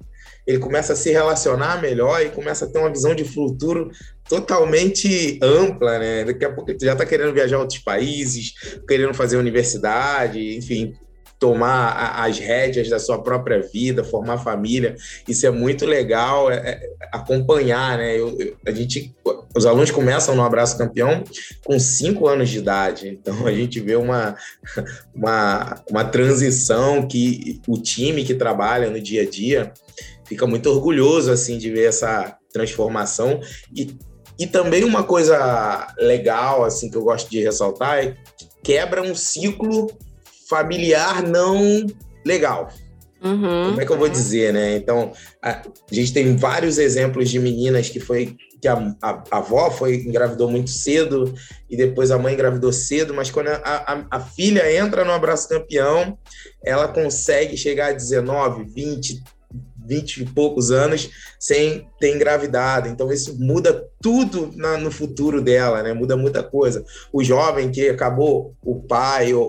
ele 0.46 0.60
começa 0.60 0.94
a 0.94 0.96
se 0.96 1.12
relacionar 1.12 1.82
melhor 1.82 2.22
e 2.22 2.30
começa 2.30 2.66
a 2.66 2.68
ter 2.68 2.78
uma 2.78 2.92
visão 2.92 3.16
de 3.16 3.24
futuro 3.24 3.90
totalmente 4.30 5.40
ampla, 5.42 5.98
né? 5.98 6.24
Daqui 6.24 6.46
a 6.46 6.54
pouco 6.54 6.70
ele 6.70 6.78
já 6.80 6.94
está 6.94 7.06
querendo 7.06 7.34
viajar 7.34 7.58
a 7.58 7.60
outros 7.60 7.80
países, 7.80 8.54
querendo 8.88 9.14
fazer 9.14 9.38
universidade, 9.38 10.56
enfim, 10.56 10.94
tomar 11.40 12.20
as 12.20 12.40
rédeas 12.40 12.90
da 12.90 13.00
sua 13.00 13.22
própria 13.22 13.62
vida, 13.62 14.04
formar 14.04 14.38
família. 14.38 14.96
Isso 15.28 15.46
é 15.46 15.52
muito 15.52 15.86
legal 15.86 16.50
é, 16.50 16.56
é, 16.56 16.90
acompanhar, 17.12 17.98
né? 17.98 18.18
Eu, 18.18 18.40
eu, 18.40 18.56
a 18.66 18.72
gente, 18.72 19.14
os 19.56 19.66
alunos 19.66 19.92
começam 19.92 20.36
no 20.36 20.44
Abraço 20.44 20.78
Campeão 20.78 21.24
com 21.64 21.78
cinco 21.80 22.28
anos 22.28 22.50
de 22.50 22.60
idade, 22.60 23.10
então 23.10 23.46
a 23.46 23.52
gente 23.52 23.80
vê 23.80 23.96
uma, 23.96 24.36
uma, 25.14 25.84
uma 25.90 26.06
transição 26.06 27.08
que 27.08 27.62
o 27.68 27.78
time 27.78 28.24
que 28.24 28.34
trabalha 28.34 28.90
no 28.90 29.00
dia 29.00 29.24
a 29.24 29.30
dia 29.30 29.74
fica 30.26 30.48
muito 30.48 30.70
orgulhoso 30.70 31.32
assim 31.32 31.58
de 31.58 31.70
ver 31.70 31.90
essa 31.90 32.38
transformação 32.52 33.40
e 33.76 33.96
e 34.38 34.46
também 34.46 34.84
uma 34.84 35.02
coisa 35.02 35.88
legal 35.98 36.66
assim 36.66 36.90
que 36.90 36.98
eu 36.98 37.04
gosto 37.04 37.30
de 37.30 37.42
ressaltar 37.42 38.00
é 38.00 38.18
que 38.38 38.48
quebra 38.62 39.02
um 39.02 39.16
ciclo 39.16 39.88
familiar 40.50 41.24
não 41.24 41.86
legal. 42.26 42.70
Uhum, 43.24 43.70
Como 43.70 43.82
é 43.82 43.86
que 43.86 43.92
eu 43.92 43.98
vou 43.98 44.10
dizer, 44.10 44.54
né? 44.54 44.76
Então, 44.76 45.12
a, 45.42 45.64
gente 45.92 46.14
tem 46.14 46.36
vários 46.36 46.78
exemplos 46.78 47.30
de 47.30 47.40
meninas 47.40 47.90
que 47.90 48.00
foi 48.00 48.36
que 48.62 48.68
a, 48.68 48.96
a, 49.02 49.24
a, 49.32 49.38
avó 49.38 49.72
foi 49.72 49.96
engravidou 49.96 50.50
muito 50.50 50.70
cedo 50.70 51.34
e 51.70 51.76
depois 51.76 52.12
a 52.12 52.18
mãe 52.18 52.34
engravidou 52.34 52.72
cedo, 52.72 53.14
mas 53.14 53.32
quando 53.32 53.48
a, 53.48 53.60
a, 53.64 54.06
a, 54.12 54.20
filha 54.20 54.72
entra 54.76 55.04
no 55.04 55.12
abraço 55.12 55.50
campeão, 55.50 56.18
ela 56.64 56.88
consegue 56.88 57.58
chegar 57.58 57.90
a 57.90 57.94
19, 57.94 58.66
20, 58.66 59.24
20 59.86 60.18
e 60.18 60.26
poucos 60.26 60.72
anos 60.72 61.10
sem 61.40 61.88
ter 62.00 62.16
engravidado. 62.16 62.88
Então, 62.88 63.12
isso 63.12 63.38
muda 63.40 63.88
tudo 64.02 64.52
na, 64.56 64.78
no 64.78 64.92
futuro 64.92 65.42
dela, 65.42 65.84
né? 65.84 65.94
Muda 65.94 66.18
muita 66.18 66.44
coisa. 66.44 66.84
O 67.12 67.24
jovem 67.24 67.72
que 67.72 67.90
acabou, 67.90 68.56
o 68.64 68.82
pai 68.82 69.34
ou, 69.34 69.46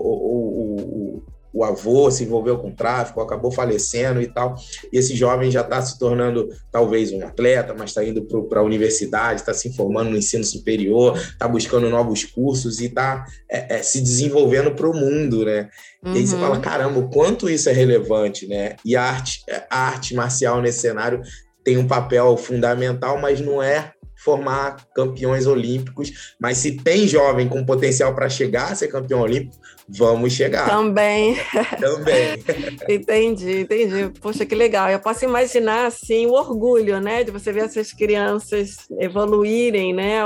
o 1.53 1.63
avô 1.63 2.09
se 2.11 2.23
envolveu 2.23 2.57
com 2.57 2.71
tráfico, 2.71 3.21
acabou 3.21 3.51
falecendo 3.51 4.21
e 4.21 4.27
tal. 4.27 4.55
E 4.91 4.97
esse 4.97 5.15
jovem 5.15 5.49
já 5.49 5.61
está 5.61 5.81
se 5.81 5.97
tornando 5.97 6.49
talvez 6.71 7.11
um 7.11 7.25
atleta, 7.25 7.73
mas 7.77 7.89
está 7.89 8.03
indo 8.03 8.23
para 8.47 8.59
a 8.59 8.63
universidade, 8.63 9.41
está 9.41 9.53
se 9.53 9.75
formando 9.75 10.09
no 10.09 10.17
ensino 10.17 10.43
superior, 10.43 11.17
está 11.17 11.47
buscando 11.47 11.89
novos 11.89 12.23
cursos 12.23 12.79
e 12.79 12.85
está 12.85 13.25
é, 13.49 13.77
é, 13.77 13.83
se 13.83 14.01
desenvolvendo 14.01 14.71
para 14.71 14.89
o 14.89 14.93
mundo, 14.93 15.45
né? 15.45 15.69
Uhum. 16.03 16.13
E 16.13 16.17
aí 16.17 16.27
você 16.27 16.35
uhum. 16.35 16.41
fala, 16.41 16.59
caramba, 16.59 16.99
o 16.99 17.09
quanto 17.09 17.49
isso 17.49 17.69
é 17.69 17.73
relevante, 17.73 18.47
né? 18.47 18.75
E 18.85 18.95
a 18.95 19.03
arte, 19.03 19.43
a 19.69 19.87
arte 19.87 20.13
marcial 20.13 20.61
nesse 20.61 20.79
cenário 20.79 21.21
tem 21.63 21.77
um 21.77 21.87
papel 21.87 22.37
fundamental, 22.37 23.19
mas 23.19 23.41
não 23.41 23.61
é 23.61 23.91
formar 24.23 24.77
campeões 24.95 25.45
olímpicos, 25.45 26.35
mas 26.39 26.57
se 26.57 26.77
tem 26.77 27.07
jovem 27.07 27.47
com 27.47 27.65
potencial 27.65 28.15
para 28.15 28.29
chegar 28.29 28.71
a 28.71 28.75
ser 28.75 28.87
campeão 28.87 29.21
olímpico, 29.21 29.55
vamos 29.89 30.33
chegar. 30.33 30.69
Também. 30.69 31.35
Também. 31.79 32.43
entendi, 32.89 33.61
entendi. 33.61 34.19
Poxa, 34.19 34.45
que 34.45 34.55
legal. 34.55 34.89
Eu 34.89 34.99
posso 34.99 35.25
imaginar 35.25 35.85
assim 35.85 36.25
o 36.25 36.33
orgulho, 36.33 36.99
né, 36.99 37.23
de 37.23 37.31
você 37.31 37.51
ver 37.51 37.65
essas 37.65 37.93
crianças 37.93 38.77
evoluírem, 38.99 39.93
né, 39.93 40.19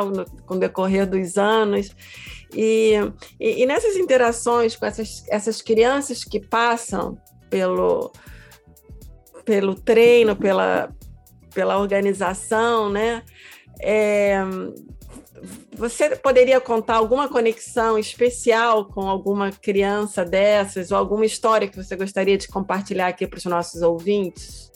com 0.46 0.56
o 0.56 0.60
decorrer 0.60 1.08
dos 1.08 1.38
anos. 1.38 1.96
E, 2.54 2.94
e, 3.40 3.64
e 3.64 3.66
nessas 3.66 3.96
interações 3.96 4.76
com 4.76 4.86
essas, 4.86 5.24
essas 5.30 5.62
crianças 5.62 6.24
que 6.24 6.40
passam 6.40 7.18
pelo 7.50 8.12
pelo 9.44 9.76
treino, 9.76 10.36
pela, 10.36 10.94
pela 11.54 11.78
organização, 11.78 12.90
né? 12.90 13.24
É, 13.82 14.40
você 15.76 16.16
poderia 16.16 16.60
contar 16.60 16.96
alguma 16.96 17.28
conexão 17.28 17.98
especial 17.98 18.86
com 18.86 19.02
alguma 19.02 19.52
criança 19.52 20.24
dessas, 20.24 20.92
ou 20.92 20.98
alguma 20.98 21.26
história 21.26 21.68
que 21.68 21.76
você 21.76 21.96
gostaria 21.96 22.38
de 22.38 22.48
compartilhar 22.48 23.08
aqui 23.08 23.26
para 23.26 23.38
os 23.38 23.46
nossos 23.46 23.82
ouvintes? 23.82 24.72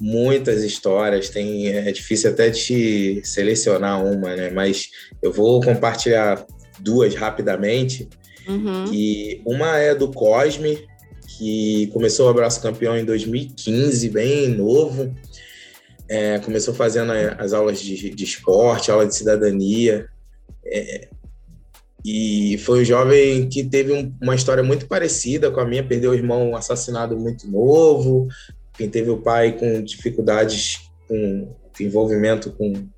Muitas 0.00 0.62
histórias, 0.62 1.30
tem, 1.30 1.68
é 1.68 1.90
difícil 1.90 2.30
até 2.30 2.50
de 2.50 3.20
selecionar 3.24 4.04
uma, 4.04 4.36
né? 4.36 4.50
Mas 4.50 4.90
eu 5.22 5.32
vou 5.32 5.60
compartilhar 5.62 6.46
duas 6.80 7.14
rapidamente. 7.14 8.08
Uhum. 8.46 8.84
Que 8.84 9.42
uma 9.44 9.76
é 9.78 9.94
do 9.94 10.10
Cosme, 10.12 10.78
que 11.36 11.88
começou 11.88 12.26
o 12.26 12.28
Abraço 12.30 12.62
Campeão 12.62 12.96
em 12.96 13.04
2015, 13.04 14.08
bem 14.10 14.48
novo. 14.48 15.14
É, 16.08 16.38
começou 16.38 16.72
fazendo 16.72 17.12
as 17.12 17.52
aulas 17.52 17.80
de, 17.80 18.10
de 18.10 18.24
esporte, 18.24 18.90
aula 18.90 19.06
de 19.06 19.14
cidadania. 19.14 20.08
É, 20.64 21.08
e 22.04 22.56
foi 22.58 22.82
um 22.82 22.84
jovem 22.84 23.48
que 23.48 23.64
teve 23.64 23.92
um, 23.92 24.14
uma 24.22 24.34
história 24.34 24.62
muito 24.62 24.86
parecida 24.86 25.50
com 25.50 25.58
a 25.58 25.64
minha, 25.64 25.82
perdeu 25.82 26.12
o 26.12 26.14
irmão 26.14 26.54
assassinado 26.54 27.18
muito 27.18 27.50
novo, 27.50 28.28
quem 28.74 28.88
teve 28.88 29.10
o 29.10 29.18
pai 29.18 29.58
com 29.58 29.82
dificuldades 29.82 30.88
com 31.08 31.52
envolvimento 31.80 32.52
com 32.52 32.88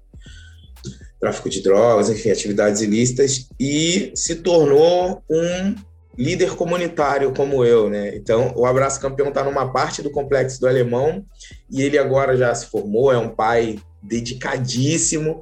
tráfico 1.20 1.48
de 1.48 1.62
drogas, 1.62 2.10
enfim, 2.10 2.30
atividades 2.30 2.80
ilícitas, 2.80 3.48
e 3.58 4.12
se 4.14 4.36
tornou 4.36 5.22
um 5.28 5.74
líder 6.18 6.56
comunitário 6.56 7.32
como 7.32 7.64
eu, 7.64 7.88
né? 7.88 8.16
Então, 8.16 8.52
o 8.56 8.66
Abraço 8.66 9.00
Campeão 9.00 9.28
está 9.28 9.44
numa 9.44 9.72
parte 9.72 10.02
do 10.02 10.10
complexo 10.10 10.60
do 10.60 10.66
Alemão 10.66 11.24
e 11.70 11.80
ele 11.80 11.96
agora 11.96 12.36
já 12.36 12.52
se 12.52 12.66
formou, 12.66 13.12
é 13.12 13.16
um 13.16 13.28
pai 13.28 13.78
dedicadíssimo 14.02 15.40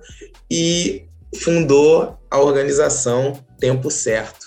e 0.51 1.07
fundou 1.35 2.19
a 2.31 2.39
organização 2.39 3.33
Tempo 3.59 3.91
Certo 3.91 4.47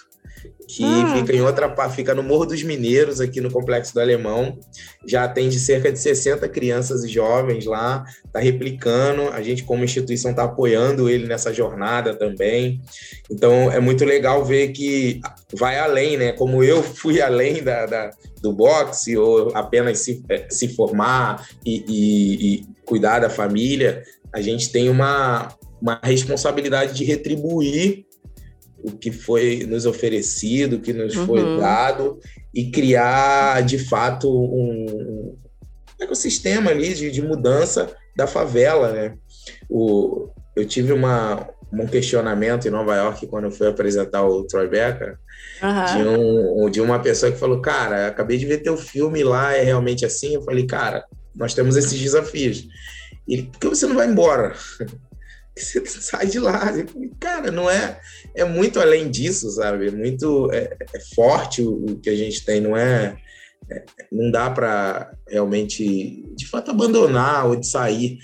que 0.69 0.83
ah. 0.83 1.15
fica 1.15 1.35
em 1.35 1.41
outra 1.41 1.67
parte, 1.67 1.95
fica 1.95 2.13
no 2.13 2.21
Morro 2.21 2.45
dos 2.45 2.61
Mineiros, 2.61 3.19
aqui 3.19 3.41
no 3.41 3.49
Complexo 3.49 3.91
do 3.91 3.99
Alemão. 3.99 4.59
Já 5.03 5.23
atende 5.23 5.59
cerca 5.59 5.91
de 5.91 5.97
60 5.97 6.47
crianças 6.47 7.03
e 7.03 7.09
jovens 7.09 7.65
lá, 7.65 8.05
está 8.23 8.39
replicando. 8.39 9.29
A 9.29 9.41
gente, 9.41 9.63
como 9.63 9.83
instituição, 9.83 10.29
está 10.29 10.43
apoiando 10.43 11.09
ele 11.09 11.25
nessa 11.25 11.51
jornada 11.51 12.13
também. 12.13 12.79
Então, 13.31 13.71
é 13.71 13.79
muito 13.79 14.05
legal 14.05 14.45
ver 14.45 14.67
que 14.67 15.19
vai 15.53 15.79
além, 15.79 16.17
né? 16.17 16.31
Como 16.31 16.63
eu 16.63 16.83
fui 16.83 17.21
além 17.21 17.63
da, 17.63 17.85
da 17.85 18.11
do 18.41 18.53
boxe, 18.53 19.17
ou 19.17 19.51
apenas 19.55 19.99
se, 19.99 20.23
é, 20.29 20.47
se 20.49 20.69
formar 20.69 21.47
e, 21.65 21.83
e, 21.87 22.53
e 22.55 22.65
cuidar 22.85 23.19
da 23.19 23.29
família, 23.29 24.03
a 24.33 24.41
gente 24.41 24.71
tem 24.71 24.89
uma, 24.89 25.49
uma 25.81 25.99
responsabilidade 26.03 26.93
de 26.93 27.03
retribuir 27.03 28.05
o 28.81 28.91
que 28.91 29.11
foi 29.11 29.65
nos 29.67 29.85
oferecido, 29.85 30.77
o 30.77 30.79
que 30.79 30.93
nos 30.93 31.15
uhum. 31.15 31.25
foi 31.25 31.57
dado, 31.59 32.19
e 32.53 32.71
criar, 32.71 33.61
de 33.61 33.77
fato, 33.77 34.29
um, 34.29 34.85
um 34.89 35.37
ecossistema 35.99 36.71
ali 36.71 36.93
de, 36.93 37.11
de, 37.11 37.21
mudança 37.21 37.93
da 38.15 38.25
favela, 38.25 38.91
né? 38.91 39.17
O, 39.69 40.29
eu 40.55 40.65
tive 40.65 40.93
uma, 40.93 41.49
um 41.71 41.85
questionamento 41.85 42.67
em 42.67 42.71
Nova 42.71 42.95
York 42.95 43.27
quando 43.27 43.45
eu 43.45 43.51
fui 43.51 43.67
apresentar 43.67 44.25
o 44.25 44.43
Troy 44.45 44.67
Becker, 44.67 45.17
uhum. 45.61 45.85
de, 45.85 46.07
um, 46.07 46.69
de 46.69 46.81
uma 46.81 46.99
pessoa 46.99 47.31
que 47.31 47.37
falou, 47.37 47.61
cara, 47.61 48.07
acabei 48.07 48.37
de 48.37 48.45
ver 48.45 48.59
teu 48.59 48.75
filme 48.75 49.23
lá, 49.23 49.53
é 49.53 49.61
realmente 49.61 50.05
assim? 50.05 50.35
Eu 50.35 50.41
falei, 50.41 50.65
cara, 50.65 51.05
nós 51.35 51.53
temos 51.53 51.75
esses 51.77 51.99
desafios. 51.99 52.67
E 53.27 53.43
por 53.43 53.59
que 53.59 53.67
você 53.67 53.85
não 53.85 53.95
vai 53.95 54.07
embora? 54.07 54.53
você 55.55 55.81
sai 55.85 56.25
de 56.25 56.39
lá. 56.39 56.71
Cara, 57.19 57.51
não 57.51 57.69
é. 57.69 57.99
É 58.35 58.43
muito 58.43 58.79
além 58.79 59.09
disso, 59.09 59.49
sabe? 59.51 59.87
É 59.87 59.91
muito 59.91 60.51
é, 60.51 60.75
é 60.93 60.99
forte 61.15 61.61
o, 61.61 61.85
o, 61.85 61.99
que 61.99 62.09
a 62.09 62.15
gente 62.15 62.43
tem, 62.43 62.59
não 62.61 62.75
é. 62.75 63.17
é 63.69 63.83
não 64.11 64.31
dá 64.31 64.49
para 64.49 65.11
realmente, 65.27 66.23
de 66.35 66.47
fato, 66.47 66.71
abandonar 66.71 67.45
ou 67.47 67.55
de 67.55 67.67
sair. 67.67 68.17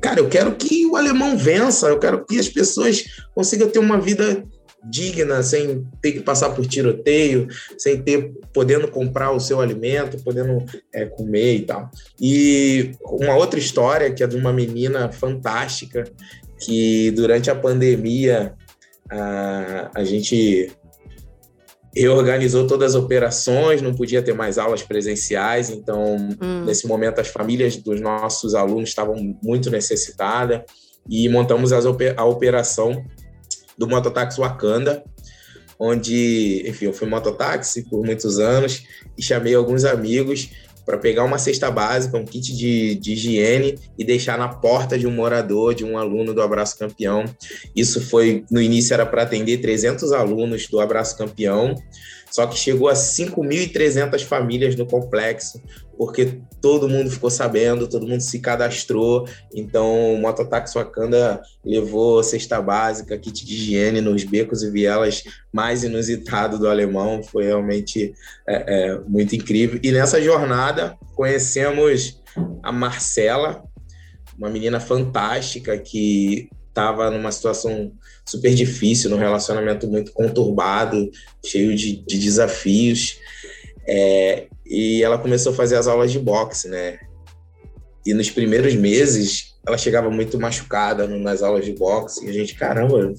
Cara, 0.00 0.20
eu 0.20 0.28
quero 0.28 0.54
que 0.54 0.86
o 0.86 0.96
alemão 0.96 1.36
vença, 1.36 1.88
eu 1.88 1.98
quero 1.98 2.24
que 2.24 2.38
as 2.38 2.48
pessoas 2.48 3.04
consigam 3.34 3.68
ter 3.68 3.78
uma 3.78 4.00
vida 4.00 4.44
digna, 4.88 5.42
sem 5.42 5.86
ter 6.00 6.12
que 6.12 6.20
passar 6.20 6.50
por 6.50 6.66
tiroteio, 6.66 7.48
sem 7.76 8.00
ter 8.00 8.32
podendo 8.52 8.88
comprar 8.88 9.30
o 9.30 9.40
seu 9.40 9.60
alimento, 9.60 10.22
podendo 10.22 10.64
é, 10.92 11.04
comer 11.06 11.56
e 11.56 11.62
tal. 11.62 11.90
E 12.20 12.92
uma 13.02 13.36
outra 13.36 13.58
história 13.58 14.10
que 14.10 14.22
é 14.22 14.26
de 14.26 14.36
uma 14.36 14.52
menina 14.52 15.12
fantástica 15.12 16.04
que 16.58 17.10
durante 17.12 17.50
a 17.50 17.54
pandemia 17.54 18.54
a, 19.10 19.90
a 19.94 20.04
gente 20.04 20.72
reorganizou 21.94 22.66
todas 22.66 22.94
as 22.94 23.02
operações, 23.02 23.82
não 23.82 23.94
podia 23.94 24.22
ter 24.22 24.32
mais 24.32 24.58
aulas 24.58 24.82
presenciais, 24.82 25.70
então 25.70 26.16
hum. 26.40 26.64
nesse 26.64 26.86
momento 26.86 27.20
as 27.20 27.28
famílias 27.28 27.76
dos 27.76 28.00
nossos 28.00 28.54
alunos 28.54 28.88
estavam 28.88 29.36
muito 29.42 29.70
necessitadas 29.70 30.62
e 31.08 31.28
montamos 31.28 31.72
as, 31.72 31.84
a 31.84 32.24
operação 32.24 33.04
do 33.76 33.88
mototáxi 33.88 34.38
Wakanda, 34.38 35.02
onde, 35.78 36.62
enfim, 36.66 36.86
eu 36.86 36.92
fui 36.92 37.08
mototáxi 37.08 37.88
por 37.88 38.04
muitos 38.04 38.38
anos 38.38 38.84
e 39.16 39.22
chamei 39.22 39.54
alguns 39.54 39.84
amigos 39.84 40.50
para 40.90 40.98
pegar 40.98 41.22
uma 41.22 41.38
cesta 41.38 41.70
básica, 41.70 42.16
um 42.16 42.24
kit 42.24 42.52
de, 42.52 42.96
de 42.96 43.12
higiene 43.12 43.78
e 43.96 44.02
deixar 44.02 44.36
na 44.36 44.48
porta 44.48 44.98
de 44.98 45.06
um 45.06 45.12
morador, 45.12 45.72
de 45.72 45.84
um 45.84 45.96
aluno 45.96 46.34
do 46.34 46.42
Abraço 46.42 46.76
Campeão. 46.76 47.24
Isso 47.76 48.00
foi, 48.00 48.44
no 48.50 48.60
início 48.60 48.92
era 48.92 49.06
para 49.06 49.22
atender 49.22 49.58
300 49.58 50.12
alunos 50.12 50.66
do 50.66 50.80
Abraço 50.80 51.16
Campeão, 51.16 51.76
só 52.30 52.46
que 52.46 52.56
chegou 52.56 52.88
a 52.88 52.94
5.300 52.94 54.24
famílias 54.24 54.76
no 54.76 54.86
complexo, 54.86 55.60
porque 55.98 56.40
todo 56.62 56.88
mundo 56.88 57.10
ficou 57.10 57.28
sabendo, 57.28 57.88
todo 57.88 58.06
mundo 58.06 58.20
se 58.20 58.38
cadastrou. 58.38 59.26
Então, 59.54 60.14
o 60.14 60.18
Mototáxi 60.18 60.74
Wakanda 60.74 61.42
levou 61.64 62.22
cesta 62.22 62.60
básica, 62.62 63.18
kit 63.18 63.44
de 63.44 63.54
higiene 63.54 64.00
nos 64.00 64.24
becos 64.24 64.62
e 64.62 64.70
vielas 64.70 65.24
mais 65.52 65.84
inusitado 65.84 66.58
do 66.58 66.68
alemão. 66.68 67.22
Foi 67.22 67.44
realmente 67.44 68.14
é, 68.48 68.92
é, 68.92 68.98
muito 69.00 69.34
incrível. 69.34 69.78
E 69.82 69.92
nessa 69.92 70.22
jornada, 70.22 70.96
conhecemos 71.14 72.20
a 72.62 72.72
Marcela, 72.72 73.62
uma 74.38 74.48
menina 74.48 74.80
fantástica 74.80 75.76
que 75.76 76.48
estava 76.70 77.10
numa 77.10 77.30
situação 77.30 77.92
super 78.24 78.54
difícil, 78.54 79.10
num 79.10 79.18
relacionamento 79.18 79.86
muito 79.86 80.12
conturbado, 80.12 81.10
cheio 81.44 81.76
de, 81.76 81.96
de 82.04 82.18
desafios. 82.18 83.18
É, 83.86 84.46
e 84.64 85.02
ela 85.02 85.18
começou 85.18 85.52
a 85.52 85.56
fazer 85.56 85.76
as 85.76 85.86
aulas 85.86 86.12
de 86.12 86.18
boxe, 86.18 86.68
né? 86.68 86.98
E 88.06 88.14
nos 88.14 88.30
primeiros 88.30 88.74
meses, 88.74 89.56
ela 89.66 89.76
chegava 89.76 90.08
muito 90.10 90.38
machucada 90.38 91.06
nas 91.06 91.42
aulas 91.42 91.64
de 91.64 91.72
boxe. 91.72 92.24
E 92.24 92.30
a 92.30 92.32
gente, 92.32 92.54
caramba, 92.54 93.12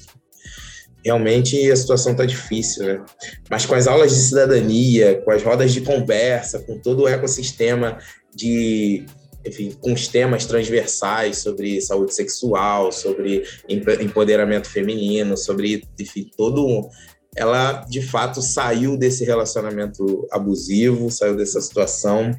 realmente 1.03 1.69
a 1.69 1.75
situação 1.75 2.15
tá 2.15 2.25
difícil, 2.25 2.85
né? 2.85 3.05
Mas 3.49 3.65
com 3.65 3.75
as 3.75 3.85
aulas 3.85 4.11
de 4.11 4.21
cidadania, 4.21 5.21
com 5.23 5.31
as 5.31 5.43
rodas 5.43 5.73
de 5.73 5.81
conversa, 5.81 6.59
com 6.59 6.79
todo 6.79 7.03
o 7.03 7.07
ecossistema 7.07 7.99
de 8.33 9.05
enfim, 9.45 9.71
com 9.79 9.93
os 9.93 10.07
temas 10.07 10.45
transversais 10.45 11.39
sobre 11.39 11.81
saúde 11.81 12.13
sexual, 12.13 12.91
sobre 12.91 13.43
empoderamento 13.67 14.69
feminino, 14.69 15.37
sobre, 15.37 15.83
enfim, 15.99 16.29
todo 16.35 16.89
ela 17.35 17.85
de 17.89 18.01
fato 18.01 18.41
saiu 18.41 18.97
desse 18.97 19.23
relacionamento 19.23 20.27
abusivo, 20.31 21.09
saiu 21.09 21.35
dessa 21.35 21.61
situação, 21.61 22.31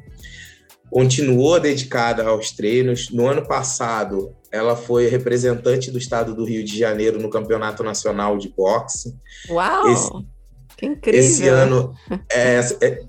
continuou 0.89 1.59
dedicada 1.59 2.23
aos 2.23 2.51
treinos. 2.51 3.09
No 3.09 3.27
ano 3.27 3.47
passado, 3.47 4.35
ela 4.51 4.75
foi 4.75 5.07
representante 5.07 5.89
do 5.89 5.97
estado 5.97 6.35
do 6.35 6.45
Rio 6.45 6.63
de 6.63 6.77
Janeiro 6.77 7.19
no 7.19 7.29
Campeonato 7.29 7.83
Nacional 7.83 8.37
de 8.37 8.49
Boxe. 8.49 9.17
Uau! 9.49 9.91
Esse, 9.91 10.11
que 10.77 10.85
incrível! 10.85 11.19
Esse 11.19 11.47
ano, 11.47 11.93
é, 12.31 12.59
é, 12.81 13.03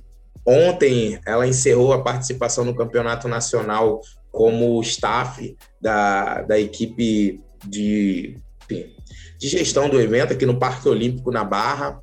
Ontem 0.47 1.19
ela 1.27 1.47
encerrou 1.47 1.93
a 1.93 2.03
participação 2.03 2.65
no 2.65 2.75
campeonato 2.75 3.29
nacional 3.29 4.01
como 4.31 4.81
staff 4.83 5.57
da, 5.81 6.43
da 6.43 6.59
equipe 6.59 7.41
de, 7.67 8.37
de 8.69 9.49
gestão 9.49 9.89
do 9.89 10.01
evento 10.01 10.33
aqui 10.33 10.45
no 10.45 10.59
Parque 10.59 10.89
Olímpico 10.89 11.31
na 11.31 11.45
Barra. 11.45 12.03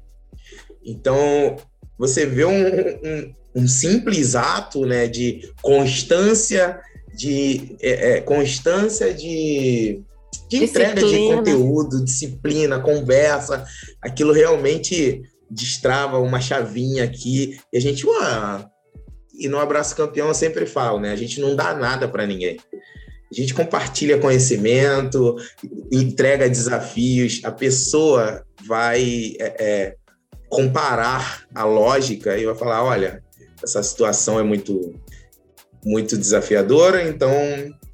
Então, 0.84 1.56
você 1.98 2.26
vê 2.26 2.46
um, 2.46 2.66
um, 2.66 3.34
um 3.56 3.68
simples 3.68 4.34
ato 4.36 4.86
né, 4.86 5.08
de 5.08 5.52
constância, 5.62 6.80
de 7.14 7.76
é, 7.80 8.18
é, 8.18 8.22
constância 8.22 9.14
de, 9.14 10.02
de 10.50 10.64
entrega 10.64 11.02
de 11.06 11.18
conteúdo, 11.28 12.04
disciplina, 12.04 12.80
conversa, 12.80 13.66
aquilo 14.02 14.32
realmente 14.32 15.22
destrava 15.52 16.18
uma 16.18 16.40
chavinha 16.40 17.04
aqui 17.04 17.60
e 17.72 17.78
a 17.78 17.82
gente, 17.82 18.08
ué, 18.08 18.66
e 19.38 19.48
no 19.50 19.60
Abraço 19.60 19.96
Campeão 19.96 20.30
eu 20.30 20.34
sempre 20.34 20.66
falo, 20.66 21.00
né? 21.00 21.12
A 21.12 21.16
gente 21.16 21.42
não 21.42 21.56
dá 21.56 21.74
nada 21.74 22.08
para 22.08 22.26
ninguém. 22.26 22.58
A 23.30 23.34
gente 23.34 23.54
compartilha 23.54 24.20
conhecimento, 24.20 25.36
entrega 25.92 26.50
desafios, 26.50 27.42
a 27.44 27.52
pessoa 27.52 28.46
vai 28.68 29.36
é, 29.40 29.56
é, 29.60 29.96
comparar 30.50 31.46
a 31.56 31.64
lógica 31.64 32.38
e 32.38 32.46
vai 32.46 32.56
falar, 32.56 32.84
olha, 32.84 33.24
essa 33.64 33.82
situação 33.82 34.40
é 34.40 34.44
muito, 34.44 34.94
muito 35.84 36.18
desafiadora, 36.18 37.08
então 37.08 37.32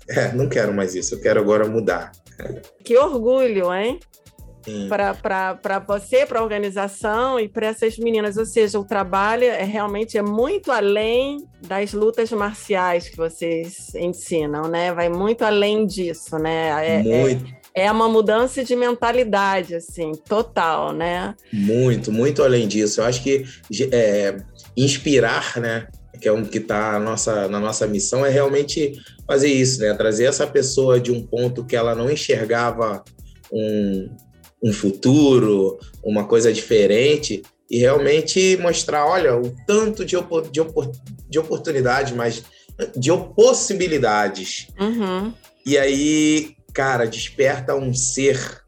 é, 0.10 0.32
não 0.34 0.50
quero 0.50 0.74
mais 0.74 0.96
isso, 0.96 1.16
eu 1.16 1.22
quero 1.22 1.40
agora 1.40 1.68
mudar. 1.68 2.12
Que 2.84 2.98
orgulho, 2.98 3.74
hein? 3.74 4.00
Para 4.88 5.80
você, 5.80 6.26
para 6.26 6.40
a 6.40 6.44
organização 6.44 7.40
e 7.40 7.48
para 7.48 7.68
essas 7.68 7.98
meninas. 7.98 8.38
Ou 8.38 8.46
seja, 8.46 8.80
o 8.80 8.86
trabalho 8.86 9.46
é 9.46 9.64
realmente 9.64 10.18
é 10.18 10.22
muito 10.22 10.72
além 10.72 11.46
das 11.68 11.94
lutas 11.94 12.32
marciais 12.32 13.10
que 13.10 13.18
vocês 13.18 13.94
ensinam, 13.96 14.68
né? 14.68 14.94
Vai 14.94 15.10
muito 15.10 15.44
além 15.44 15.86
disso, 15.86 16.38
né? 16.38 16.70
É, 16.86 17.00
é 17.00 17.04
muito. 17.04 17.46
É, 17.74 17.86
é 17.86 17.92
uma 17.92 18.10
mudança 18.10 18.64
de 18.64 18.76
mentalidade, 18.76 19.76
assim, 19.76 20.12
total, 20.28 20.92
né? 20.92 21.36
Muito, 21.54 22.12
muito 22.12 22.44
além 22.44 22.68
disso. 22.68 23.02
Eu 23.02 23.06
acho 23.06 23.22
que 23.22 23.46
é, 23.92 24.38
inspirar, 24.76 25.58
né? 25.58 25.88
Que 26.20 26.28
é 26.28 26.34
um 26.34 26.44
que 26.44 26.58
está 26.58 27.00
nossa, 27.00 27.48
na 27.48 27.60
nossa 27.60 27.86
missão, 27.86 28.26
é 28.26 28.30
realmente 28.30 28.94
fazer 29.28 29.50
isso, 29.50 29.80
né? 29.82 29.94
Trazer 29.94 30.26
essa 30.26 30.48
pessoa 30.48 31.00
de 31.00 31.12
um 31.12 31.22
ponto 31.22 31.64
que 31.64 31.76
ela 31.76 31.94
não 31.94 32.10
enxergava 32.10 33.04
um, 33.52 34.10
um 34.62 34.74
futuro, 34.74 35.80
uma 36.04 36.26
coisa 36.26 36.52
diferente 36.52 37.44
e 37.70 37.80
realmente 37.80 38.58
mostrar, 38.58 39.06
olha, 39.06 39.38
o 39.38 39.54
tanto 39.66 40.06
de, 40.06 40.16
de, 40.52 40.62
de 41.30 41.40
oportunidades, 41.40 42.14
mas 42.14 42.44
de 42.96 43.10
possibilidades. 43.36 44.68
Uhum. 44.80 45.34
E 45.66 45.78
aí, 45.78 46.56
cara, 46.74 47.06
desperta 47.06 47.76
um 47.76 47.94
ser 47.94 48.64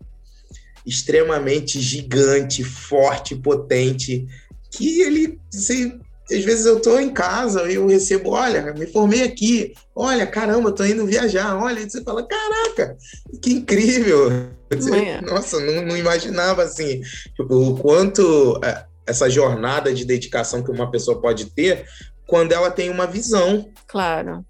extremamente 0.85 1.79
gigante, 1.79 2.63
forte, 2.63 3.35
potente, 3.35 4.27
que 4.71 5.01
ele, 5.01 5.39
assim, 5.53 5.99
às 6.31 6.43
vezes 6.43 6.65
eu 6.65 6.77
estou 6.77 6.99
em 6.99 7.11
casa 7.11 7.71
e 7.71 7.75
eu 7.75 7.87
recebo, 7.87 8.31
olha, 8.31 8.73
me 8.73 8.87
formei 8.87 9.23
aqui, 9.23 9.73
olha, 9.95 10.27
caramba, 10.27 10.69
estou 10.69 10.85
indo 10.85 11.05
viajar, 11.05 11.55
olha, 11.55 11.79
e 11.79 11.89
você 11.89 12.03
fala, 12.03 12.25
caraca, 12.27 12.97
que 13.41 13.51
incrível. 13.51 14.49
É. 14.71 15.21
Nossa, 15.21 15.59
não, 15.59 15.85
não, 15.85 15.97
imaginava 15.97 16.63
assim 16.63 17.01
o 17.39 17.75
quanto 17.75 18.59
é, 18.63 18.85
essa 19.07 19.29
jornada 19.29 19.93
de 19.93 20.05
dedicação 20.05 20.63
que 20.63 20.71
uma 20.71 20.91
pessoa 20.91 21.19
pode 21.19 21.45
ter 21.45 21.85
quando 22.27 22.51
ela 22.51 22.69
tem 22.69 22.89
uma 22.89 23.07
visão. 23.07 23.67
Claro. 23.87 24.45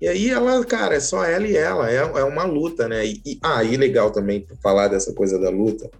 E 0.00 0.08
aí 0.08 0.30
ela, 0.30 0.64
cara, 0.64 0.94
é 0.94 1.00
só 1.00 1.24
ela 1.24 1.46
e 1.46 1.54
ela, 1.54 1.90
é, 1.90 1.96
é 1.96 2.24
uma 2.24 2.44
luta, 2.44 2.88
né? 2.88 3.04
E, 3.04 3.20
e, 3.26 3.38
ah, 3.42 3.62
e 3.62 3.76
legal 3.76 4.10
também 4.10 4.46
falar 4.62 4.88
dessa 4.88 5.12
coisa 5.12 5.38
da 5.38 5.50
luta, 5.50 5.90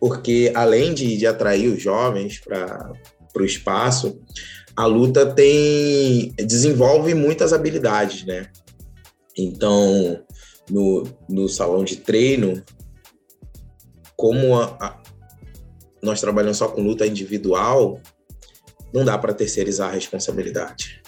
porque 0.00 0.50
além 0.56 0.92
de, 0.92 1.16
de 1.16 1.26
atrair 1.26 1.68
os 1.68 1.80
jovens 1.80 2.40
para 2.40 2.92
para 3.32 3.42
o 3.42 3.46
espaço, 3.46 4.18
a 4.74 4.86
luta 4.86 5.26
tem 5.26 6.32
desenvolve 6.36 7.14
muitas 7.14 7.52
habilidades, 7.52 8.24
né? 8.24 8.48
Então, 9.36 10.24
no, 10.68 11.04
no 11.28 11.48
salão 11.48 11.84
de 11.84 11.96
treino, 11.96 12.62
como 14.18 14.58
a, 14.58 14.64
a, 14.80 15.02
nós 16.02 16.20
trabalhamos 16.20 16.58
só 16.58 16.66
com 16.66 16.82
luta 16.82 17.06
individual, 17.06 18.02
não 18.92 19.04
dá 19.04 19.16
para 19.16 19.32
terceirizar 19.32 19.90
a 19.90 19.92
responsabilidade. 19.92 21.00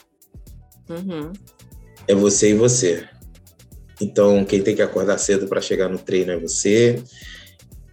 Uhum. 0.88 1.33
É 2.07 2.14
você 2.14 2.51
e 2.51 2.55
você. 2.55 3.09
Então, 4.01 4.44
quem 4.44 4.62
tem 4.62 4.77
que 4.77 4.83
acordar 4.83 5.18
cedo 5.18 5.49
para 5.49 5.61
chegar 5.61 5.88
no 5.88 5.99
treino 5.99 6.31
é 6.31 6.38
você 6.38 7.03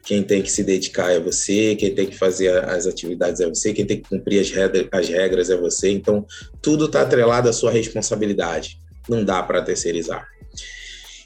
quem 0.08 0.24
tem 0.24 0.42
que 0.42 0.50
se 0.50 0.64
dedicar 0.64 1.12
é 1.12 1.20
você, 1.20 1.76
quem 1.76 1.94
tem 1.94 2.08
que 2.08 2.18
fazer 2.18 2.64
as 2.64 2.88
atividades 2.88 3.42
é 3.42 3.50
você, 3.50 3.74
quem 3.74 3.86
tem 3.86 4.02
que 4.02 4.08
cumprir 4.08 4.40
as, 4.40 4.50
regras, 4.50 4.88
as 4.90 5.10
regras 5.10 5.50
é 5.50 5.58
você. 5.58 5.92
Então, 5.92 6.26
tudo 6.62 6.86
está 6.86 7.02
atrelado 7.02 7.50
à 7.50 7.54
sua 7.54 7.72
responsabilidade. 7.72 8.80
Não 9.10 9.26
dá 9.26 9.44
para 9.44 9.62
terceirizar. 9.62 10.26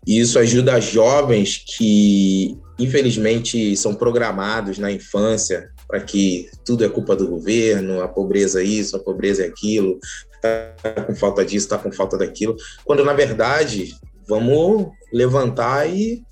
E 0.06 0.20
isso 0.20 0.40
ajuda 0.40 0.80
jovens 0.80 1.64
que, 1.66 2.58
infelizmente, 2.80 3.76
são 3.78 3.94
programados 3.94 4.78
na 4.78 4.92
infância 4.92 5.70
para 5.88 6.00
que 6.00 6.50
tudo 6.66 6.84
é 6.84 6.90
culpa 6.90 7.16
do 7.16 7.28
governo, 7.28 8.02
a 8.02 8.08
pobreza 8.08 8.62
é 8.62 8.66
isso, 8.66 8.96
a 8.96 9.00
pobreza 9.00 9.44
é 9.44 9.48
aquilo, 9.48 10.00
tá 10.42 11.04
com 11.06 11.16
falta 11.16 11.46
disso, 11.46 11.68
tá 11.68 11.78
com 11.78 11.92
falta 11.92 12.18
daquilo, 12.18 12.56
quando 12.86 13.04
na 13.04 13.14
verdade 13.14 13.94
vamos 14.28 14.88
levantar 15.14 15.88
e 15.90 16.24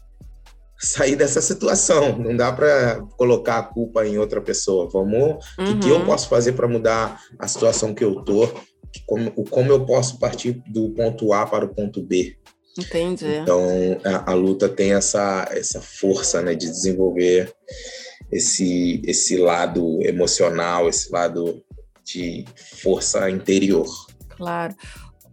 sair 0.80 1.16
dessa 1.16 1.42
situação. 1.42 2.18
Não 2.18 2.36
dá 2.36 2.52
para 2.52 3.02
colocar 3.18 3.58
a 3.58 3.64
culpa 3.64 4.08
em 4.08 4.18
outra 4.18 4.42
pessoa. 4.42 4.90
Vamos, 4.90 5.46
o 5.58 5.62
uhum. 5.62 5.66
que, 5.66 5.80
que, 5.80 5.90
eu 5.90 5.98
uhum. 5.98 6.06
posso 6.06 6.30
fazer 6.30 6.54
para 6.54 6.68
mudar 6.68 7.20
a 7.38 7.48
situação 7.48 7.94
que 7.94 8.04
eu 8.04 8.24
tô? 8.24 8.50
Como, 9.06 9.32
como 9.50 9.72
eu 9.72 9.86
posso 9.86 10.18
partir 10.18 10.64
do 10.68 10.90
ponto 10.92 11.34
A 11.34 11.46
para 11.46 11.66
o 11.66 11.76
ponto 11.76 12.02
B? 12.02 12.38
Entendi. 12.78 13.26
Então 13.26 14.00
a, 14.04 14.32
a 14.32 14.34
luta 14.34 14.70
tem 14.70 14.94
essa 14.94 15.48
essa 15.52 15.82
força, 15.82 16.42
né, 16.42 16.54
de 16.56 16.68
desenvolver 16.68 17.54
esse 18.32 19.02
esse 19.06 19.38
lado 19.38 20.00
emocional, 20.02 20.88
esse 20.88 21.12
lado 21.12 21.64
de 22.04 22.46
força 22.82 23.30
interior. 23.30 23.88
Claro. 24.30 24.76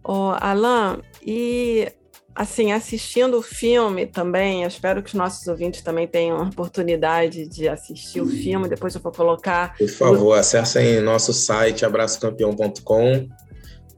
Oh, 0.03 0.31
Alan, 0.39 1.01
e 1.25 1.91
assim, 2.37 2.71
assistindo 2.71 3.39
o 3.39 3.41
filme 3.41 4.05
também, 4.05 4.63
espero 4.63 5.01
que 5.01 5.09
os 5.09 5.15
nossos 5.15 5.47
ouvintes 5.47 5.81
também 5.81 6.07
tenham 6.07 6.37
a 6.37 6.43
oportunidade 6.43 7.47
de 7.47 7.67
assistir 7.67 8.21
o 8.21 8.27
filme, 8.27 8.69
depois 8.69 8.93
eu 8.93 9.01
vou 9.01 9.11
colocar... 9.11 9.75
Por 9.75 9.89
favor, 9.89 10.33
acessem 10.33 11.01
nosso 11.01 11.33
site 11.33 11.83
abracocampeão.com 11.83 13.27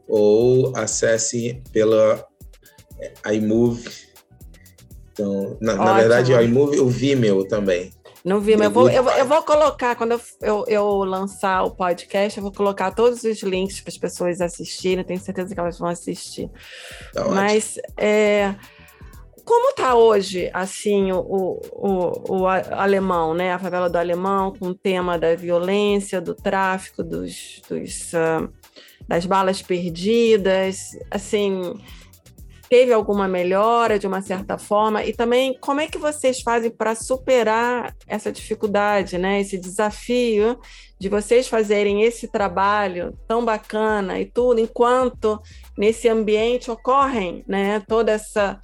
ou 0.07 0.75
acesse 0.75 1.61
pela 1.73 2.25
iMove. 3.33 4.09
Então, 5.11 5.57
na, 5.59 5.75
na 5.75 5.93
verdade, 5.93 6.33
o 6.33 6.41
iMove, 6.41 6.79
o 6.79 6.87
Vimeo 6.87 7.45
também. 7.45 7.91
No 8.23 8.39
Vimeo. 8.39 8.65
Eu 8.65 8.71
vou, 8.71 8.89
eu, 8.89 9.07
eu 9.09 9.25
vou 9.25 9.41
colocar, 9.43 9.95
quando 9.95 10.11
eu, 10.11 10.21
eu, 10.41 10.65
eu, 10.67 10.87
lançar 11.03 11.63
o 11.63 11.71
podcast, 11.71 12.37
eu 12.37 12.43
vou 12.43 12.51
colocar 12.51 12.91
todos 12.91 13.23
os 13.23 13.41
links 13.43 13.81
para 13.81 13.91
as 13.91 13.97
pessoas 13.97 14.41
assistirem. 14.41 15.03
Tenho 15.03 15.19
certeza 15.19 15.53
que 15.53 15.59
elas 15.59 15.77
vão 15.77 15.89
assistir. 15.89 16.49
Tá 17.13 17.25
Mas 17.29 17.75
é, 17.97 18.55
como 19.45 19.71
está 19.71 19.95
hoje, 19.95 20.49
assim, 20.53 21.11
o, 21.11 21.59
o, 21.71 22.41
o, 22.41 22.47
alemão, 22.47 23.33
né? 23.33 23.53
A 23.53 23.59
favela 23.59 23.89
do 23.89 23.97
alemão, 23.97 24.53
com 24.53 24.67
o 24.67 24.75
tema 24.75 25.17
da 25.17 25.35
violência, 25.35 26.21
do 26.21 26.35
tráfico, 26.35 27.03
dos, 27.03 27.61
dos 27.67 28.13
uh, 28.13 28.47
das 29.07 29.25
balas 29.25 29.61
perdidas, 29.61 30.91
assim 31.09 31.73
teve 32.69 32.93
alguma 32.93 33.27
melhora 33.27 33.97
de 33.97 34.05
uma 34.05 34.21
certa 34.21 34.57
forma? 34.57 35.03
E 35.03 35.11
também 35.11 35.57
como 35.59 35.81
é 35.81 35.87
que 35.87 35.97
vocês 35.97 36.41
fazem 36.41 36.69
para 36.69 36.95
superar 36.95 37.95
essa 38.07 38.31
dificuldade, 38.31 39.17
né? 39.17 39.41
Esse 39.41 39.57
desafio 39.57 40.59
de 40.99 41.09
vocês 41.09 41.47
fazerem 41.47 42.03
esse 42.03 42.27
trabalho 42.27 43.17
tão 43.27 43.43
bacana 43.43 44.19
e 44.19 44.25
tudo, 44.25 44.59
enquanto 44.59 45.41
nesse 45.77 46.07
ambiente 46.07 46.69
ocorrem, 46.69 47.43
né? 47.47 47.81
Toda 47.87 48.11
essa, 48.11 48.59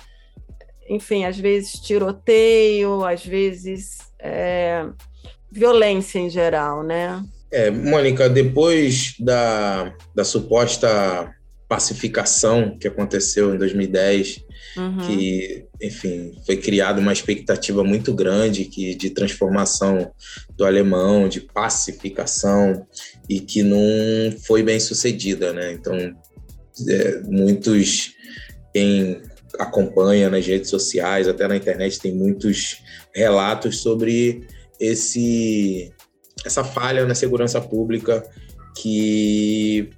enfim, 0.89 1.25
às 1.25 1.37
vezes 1.37 1.73
tiroteio, 1.73 3.03
às 3.03 3.25
vezes 3.25 3.97
é, 4.19 4.85
violência 5.51 6.19
em 6.19 6.29
geral, 6.29 6.83
né? 6.83 7.23
É, 7.51 7.71
Mônica, 7.71 8.27
depois 8.27 9.15
da, 9.19 9.93
da 10.13 10.25
suposta 10.25 11.34
pacificação 11.67 12.77
que 12.77 12.87
aconteceu 12.87 13.53
em 13.53 13.57
2010, 13.57 14.43
uhum. 14.77 14.97
que, 14.99 15.65
enfim, 15.81 16.33
foi 16.45 16.57
criada 16.57 16.99
uma 16.99 17.13
expectativa 17.13 17.83
muito 17.83 18.13
grande 18.13 18.65
que 18.65 18.93
de 18.95 19.09
transformação 19.09 20.11
do 20.55 20.65
alemão, 20.65 21.27
de 21.27 21.41
pacificação, 21.41 22.85
e 23.27 23.39
que 23.39 23.63
não 23.63 23.79
foi 24.45 24.61
bem 24.61 24.79
sucedida, 24.79 25.51
né? 25.51 25.73
Então, 25.73 25.95
é, 26.87 27.21
muitos 27.25 28.13
quem 28.73 29.21
acompanha 29.57 30.29
nas 30.29 30.45
redes 30.45 30.69
sociais, 30.69 31.27
até 31.27 31.47
na 31.47 31.55
internet, 31.55 31.99
tem 31.99 32.13
muitos 32.13 32.83
relatos 33.13 33.79
sobre 33.79 34.45
esse 34.79 35.93
essa 36.45 36.63
falha 36.63 37.05
na 37.05 37.15
segurança 37.15 37.59
pública 37.61 38.23
que 38.75 39.89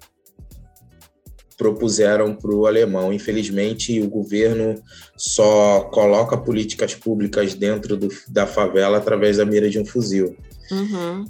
propuseram 1.57 2.35
para 2.35 2.53
o 2.53 2.67
alemão. 2.67 3.11
Infelizmente, 3.11 3.99
o 3.99 4.07
governo 4.07 4.81
só 5.17 5.81
coloca 5.91 6.37
políticas 6.37 6.93
públicas 6.93 7.55
dentro 7.55 7.97
do, 7.97 8.09
da 8.27 8.45
favela 8.45 8.97
através 8.97 9.37
da 9.37 9.45
mira 9.45 9.69
de 9.69 9.79
um 9.79 9.85
fuzil. 9.85 10.37
Uhum. 10.71 11.25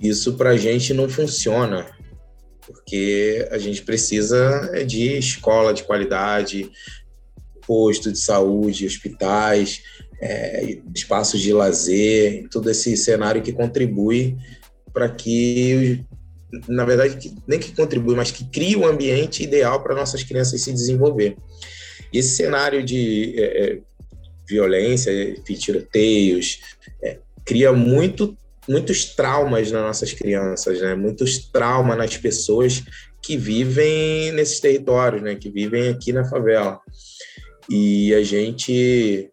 Isso 0.00 0.34
para 0.34 0.50
a 0.50 0.56
gente 0.56 0.94
não 0.94 1.08
funciona, 1.08 1.86
porque 2.64 3.48
a 3.50 3.58
gente 3.58 3.82
precisa 3.82 4.84
de 4.86 5.18
escola 5.18 5.74
de 5.74 5.82
qualidade, 5.82 6.70
posto 7.66 8.12
de 8.12 8.18
saúde, 8.18 8.86
hospitais, 8.86 9.82
é, 10.20 10.78
espaços 10.94 11.40
de 11.40 11.52
lazer, 11.52 12.48
todo 12.50 12.70
esse 12.70 12.96
cenário 12.96 13.42
que 13.42 13.52
contribui 13.52 14.36
para 14.92 15.08
que 15.08 16.04
na 16.66 16.84
verdade, 16.84 17.34
nem 17.46 17.58
que 17.58 17.74
contribui, 17.74 18.14
mas 18.14 18.30
que 18.30 18.44
cria 18.44 18.78
um 18.78 18.86
ambiente 18.86 19.42
ideal 19.42 19.82
para 19.82 19.94
nossas 19.94 20.22
crianças 20.22 20.62
se 20.62 20.72
desenvolver. 20.72 21.36
E 22.12 22.18
esse 22.18 22.36
cenário 22.36 22.82
de 22.82 23.34
é, 23.36 23.64
é 23.64 23.78
violência, 24.48 25.12
de 25.34 25.56
tiroteios, 25.56 26.60
é, 27.02 27.18
cria 27.44 27.72
muito, 27.72 28.36
muitos 28.66 29.04
traumas 29.04 29.70
nas 29.70 29.82
nossas 29.82 30.12
crianças, 30.12 30.80
né? 30.80 30.94
muitos 30.94 31.38
traumas 31.50 31.98
nas 31.98 32.16
pessoas 32.16 32.82
que 33.22 33.36
vivem 33.36 34.32
nesses 34.32 34.58
territórios, 34.58 35.20
né? 35.20 35.34
que 35.34 35.50
vivem 35.50 35.90
aqui 35.90 36.12
na 36.12 36.24
favela. 36.24 36.80
E 37.68 38.14
a 38.14 38.22
gente, 38.22 39.30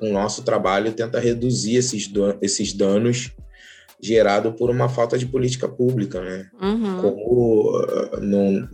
o 0.00 0.08
nosso 0.08 0.44
trabalho, 0.44 0.92
tenta 0.92 1.18
reduzir 1.18 1.76
esses, 1.76 2.08
esses 2.40 2.72
danos 2.72 3.32
gerado 4.04 4.52
por 4.52 4.68
uma 4.68 4.86
falta 4.86 5.16
de 5.16 5.24
política 5.24 5.66
pública, 5.66 6.20
né? 6.20 6.46
Uhum. 6.60 7.00
Como 7.00 7.86
não, 8.20 8.68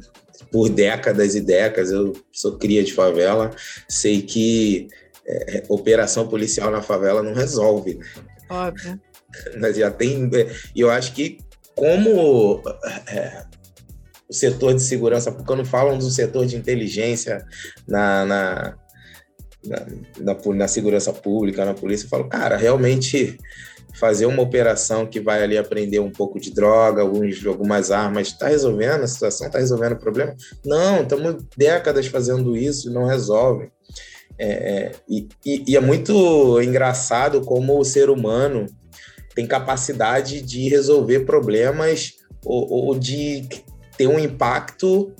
por 0.51 0.69
décadas 0.69 1.37
e 1.37 1.41
décadas, 1.41 1.93
eu 1.93 2.13
sou 2.33 2.59
cria 2.59 2.83
de 2.83 2.93
favela, 2.93 3.53
sei 3.89 4.23
que 4.23 4.89
é, 5.25 5.63
operação 5.69 6.27
policial 6.27 6.71
na 6.71 6.83
favela 6.83 7.23
não 7.23 7.33
resolve. 7.33 7.95
Né? 7.95 8.07
Óbvio. 8.49 9.01
Mas 9.61 9.77
já 9.77 9.91
tem. 9.91 10.29
É, 10.35 10.53
e 10.75 10.81
eu 10.81 10.91
acho 10.91 11.13
que 11.13 11.39
como 11.77 12.61
é, 13.09 13.45
o 14.29 14.35
setor 14.35 14.75
de 14.75 14.83
segurança, 14.83 15.31
porque 15.31 15.47
quando 15.47 15.65
falam 15.65 15.97
do 15.97 16.11
setor 16.11 16.45
de 16.45 16.57
inteligência 16.57 17.47
na, 17.87 18.25
na, 18.25 18.77
na, 19.65 19.87
na, 20.19 20.55
na 20.55 20.69
segurança 20.69 21.13
pública, 21.13 21.65
na 21.65 21.75
polícia, 21.75 22.07
eu 22.07 22.11
falo, 22.11 22.29
cara, 22.29 22.57
realmente 22.57 23.39
fazer 23.99 24.27
uma 24.27 24.43
operação 24.43 25.07
que 25.07 25.21
vai 25.21 25.43
ali 25.43 25.59
aprender 25.59 25.99
um 26.01 26.11
pouco 26.11 26.39
de 26.39 26.53
droga, 26.53 27.03
alguns, 27.03 27.45
algumas 27.45 27.91
armas, 27.91 28.29
está 28.29 28.49
resolvendo 28.49 29.03
a 29.03 29.07
situação, 29.07 29.47
está 29.47 29.59
resolvendo 29.59 29.93
o 29.93 29.99
problema? 29.99 30.35
Não, 30.65 31.03
estamos 31.03 31.45
décadas 31.57 32.07
fazendo 32.07 32.57
isso 32.57 32.89
e 32.89 32.93
não 32.93 33.07
resolve. 33.07 33.71
É, 34.39 34.49
é, 34.49 34.93
e, 35.09 35.29
e, 35.45 35.77
é 35.77 35.81
muito 35.81 36.61
engraçado 36.63 37.43
como 37.43 37.79
o 37.79 37.85
ser 37.85 38.09
humano 38.09 38.67
tem 39.35 39.47
capacidade 39.47 40.41
de 40.41 40.69
resolver 40.69 41.21
problemas 41.21 42.15
ou, 42.45 42.87
ou 42.87 42.99
de 42.99 43.47
ter 43.99 44.07
um 44.07 44.19
impacto 44.19 45.13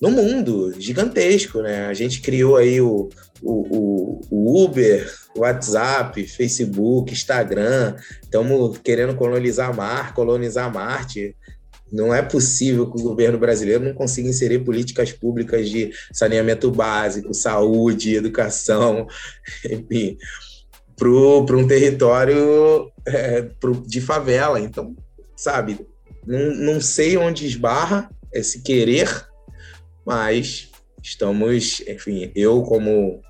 no 0.00 0.10
mundo 0.10 0.74
gigantesco, 0.78 1.62
né? 1.62 1.86
A 1.86 1.94
gente 1.94 2.20
criou 2.20 2.56
aí 2.56 2.80
o, 2.80 3.08
o, 3.42 4.20
o, 4.30 4.64
Uber, 4.64 5.10
WhatsApp, 5.36 6.26
Facebook, 6.26 7.12
Instagram, 7.12 7.96
estamos 8.22 8.78
querendo 8.78 9.14
colonizar 9.14 9.74
Mar, 9.74 10.14
colonizar 10.14 10.72
Marte. 10.72 11.36
Não 11.92 12.14
é 12.14 12.22
possível 12.22 12.90
que 12.90 13.00
o 13.00 13.02
governo 13.02 13.38
brasileiro 13.38 13.84
não 13.84 13.94
consiga 13.94 14.28
inserir 14.28 14.60
políticas 14.60 15.12
públicas 15.12 15.68
de 15.68 15.90
saneamento 16.12 16.70
básico, 16.70 17.34
saúde, 17.34 18.14
educação, 18.14 19.08
enfim, 19.68 20.16
para 20.96 21.56
um 21.56 21.66
território 21.66 22.92
é, 23.06 23.42
pro, 23.42 23.82
de 23.86 24.00
favela. 24.00 24.60
Então, 24.60 24.94
sabe, 25.36 25.84
não, 26.26 26.54
não 26.54 26.80
sei 26.80 27.16
onde 27.16 27.46
esbarra 27.46 28.08
esse 28.32 28.62
querer, 28.62 29.26
mas 30.06 30.70
estamos, 31.02 31.82
enfim, 31.88 32.30
eu 32.34 32.62
como 32.62 33.20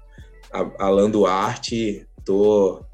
Alan 0.53 1.11
Duarte, 1.11 2.07
estou 2.19 2.85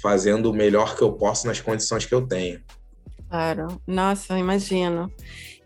fazendo 0.00 0.50
o 0.50 0.54
melhor 0.54 0.96
que 0.96 1.02
eu 1.02 1.12
posso 1.12 1.46
nas 1.46 1.60
condições 1.60 2.04
que 2.04 2.14
eu 2.14 2.26
tenho. 2.26 2.60
Claro, 3.28 3.80
nossa, 3.86 4.38
imagino. 4.38 5.10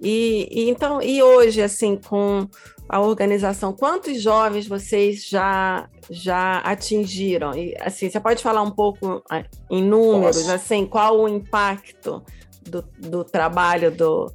E, 0.01 0.49
e, 0.51 0.71
então, 0.71 1.03
e 1.03 1.23
hoje, 1.23 1.61
assim, 1.61 1.97
com 1.97 2.49
a 2.89 3.01
organização, 3.01 3.73
quantos 3.73 4.21
jovens 4.21 4.67
vocês 4.67 5.29
já 5.29 5.89
já 6.11 6.59
atingiram? 6.59 7.55
E 7.55 7.77
assim, 7.79 8.09
você 8.09 8.19
pode 8.19 8.43
falar 8.43 8.63
um 8.63 8.71
pouco 8.71 9.23
em 9.71 9.83
números, 9.83 10.39
Posso. 10.39 10.53
assim, 10.53 10.87
qual 10.87 11.21
o 11.21 11.29
impacto 11.29 12.25
do, 12.63 12.83
do 12.99 13.23
trabalho 13.23 13.91
do, 13.91 14.33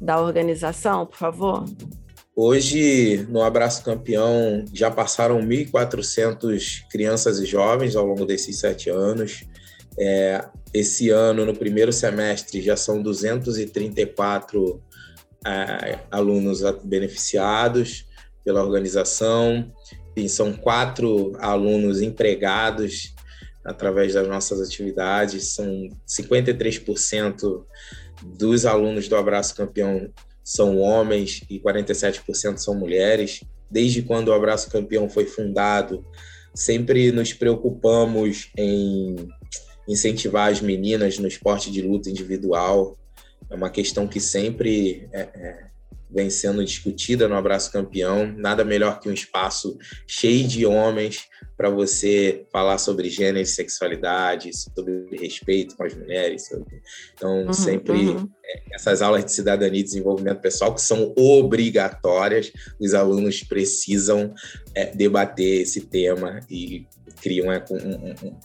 da 0.00 0.20
organização, 0.20 1.06
por 1.06 1.16
favor? 1.16 1.64
Hoje, 2.36 3.24
no 3.30 3.42
Abraço 3.42 3.84
Campeão, 3.84 4.64
já 4.72 4.90
passaram 4.90 5.40
1.400 5.40 6.82
crianças 6.90 7.38
e 7.38 7.46
jovens 7.46 7.94
ao 7.94 8.04
longo 8.04 8.26
desses 8.26 8.58
sete 8.58 8.90
anos. 8.90 9.44
É, 9.96 10.44
esse 10.72 11.10
ano, 11.10 11.46
no 11.46 11.54
primeiro 11.54 11.92
semestre, 11.92 12.60
já 12.60 12.76
são 12.76 13.00
234 13.00 14.82
é, 15.46 16.00
alunos 16.10 16.60
beneficiados 16.82 18.04
pela 18.44 18.64
organização, 18.64 19.72
e 20.16 20.28
são 20.28 20.52
quatro 20.52 21.32
alunos 21.38 22.02
empregados 22.02 23.14
através 23.64 24.12
das 24.12 24.26
nossas 24.26 24.60
atividades, 24.60 25.54
são 25.54 25.88
53% 26.06 27.64
dos 28.22 28.66
alunos 28.66 29.06
do 29.06 29.16
Abraço 29.16 29.54
Campeão 29.54 30.12
são 30.44 30.78
homens 30.78 31.42
e 31.48 31.58
47% 31.58 32.58
são 32.58 32.74
mulheres. 32.74 33.40
Desde 33.70 34.02
quando 34.02 34.28
o 34.28 34.34
Abraço 34.34 34.70
Campeão 34.70 35.08
foi 35.08 35.24
fundado, 35.24 36.04
sempre 36.54 37.10
nos 37.10 37.32
preocupamos 37.32 38.50
em 38.56 39.16
incentivar 39.88 40.52
as 40.52 40.60
meninas 40.60 41.18
no 41.18 41.26
esporte 41.26 41.70
de 41.70 41.80
luta 41.80 42.10
individual. 42.10 42.96
É 43.50 43.54
uma 43.54 43.70
questão 43.70 44.06
que 44.06 44.20
sempre 44.20 45.08
é, 45.12 45.20
é, 45.20 45.64
vem 46.14 46.30
sendo 46.30 46.64
discutida 46.64 47.26
no 47.26 47.34
Abraço 47.34 47.72
Campeão. 47.72 48.32
Nada 48.36 48.64
melhor 48.64 49.00
que 49.00 49.08
um 49.08 49.12
espaço 49.12 49.76
cheio 50.06 50.46
de 50.46 50.64
homens 50.64 51.24
para 51.56 51.68
você 51.70 52.46
falar 52.52 52.78
sobre 52.78 53.08
gênero 53.10 53.38
e 53.38 53.46
sexualidade, 53.46 54.50
sobre 54.52 55.06
respeito 55.16 55.76
com 55.76 55.84
as 55.84 55.94
mulheres. 55.94 56.46
Sobre... 56.46 56.80
Então, 57.14 57.46
uhum, 57.46 57.52
sempre 57.52 57.92
uhum. 57.92 58.28
essas 58.72 59.02
aulas 59.02 59.24
de 59.24 59.32
cidadania 59.32 59.80
e 59.80 59.84
desenvolvimento 59.84 60.40
pessoal, 60.40 60.74
que 60.74 60.80
são 60.80 61.12
obrigatórias, 61.16 62.52
os 62.80 62.94
alunos 62.94 63.42
precisam 63.42 64.34
é, 64.74 64.86
debater 64.86 65.62
esse 65.62 65.82
tema 65.82 66.40
e 66.50 66.86
criam 67.20 67.52
é, 67.52 67.64
um, 67.70 67.76
um, 67.76 68.36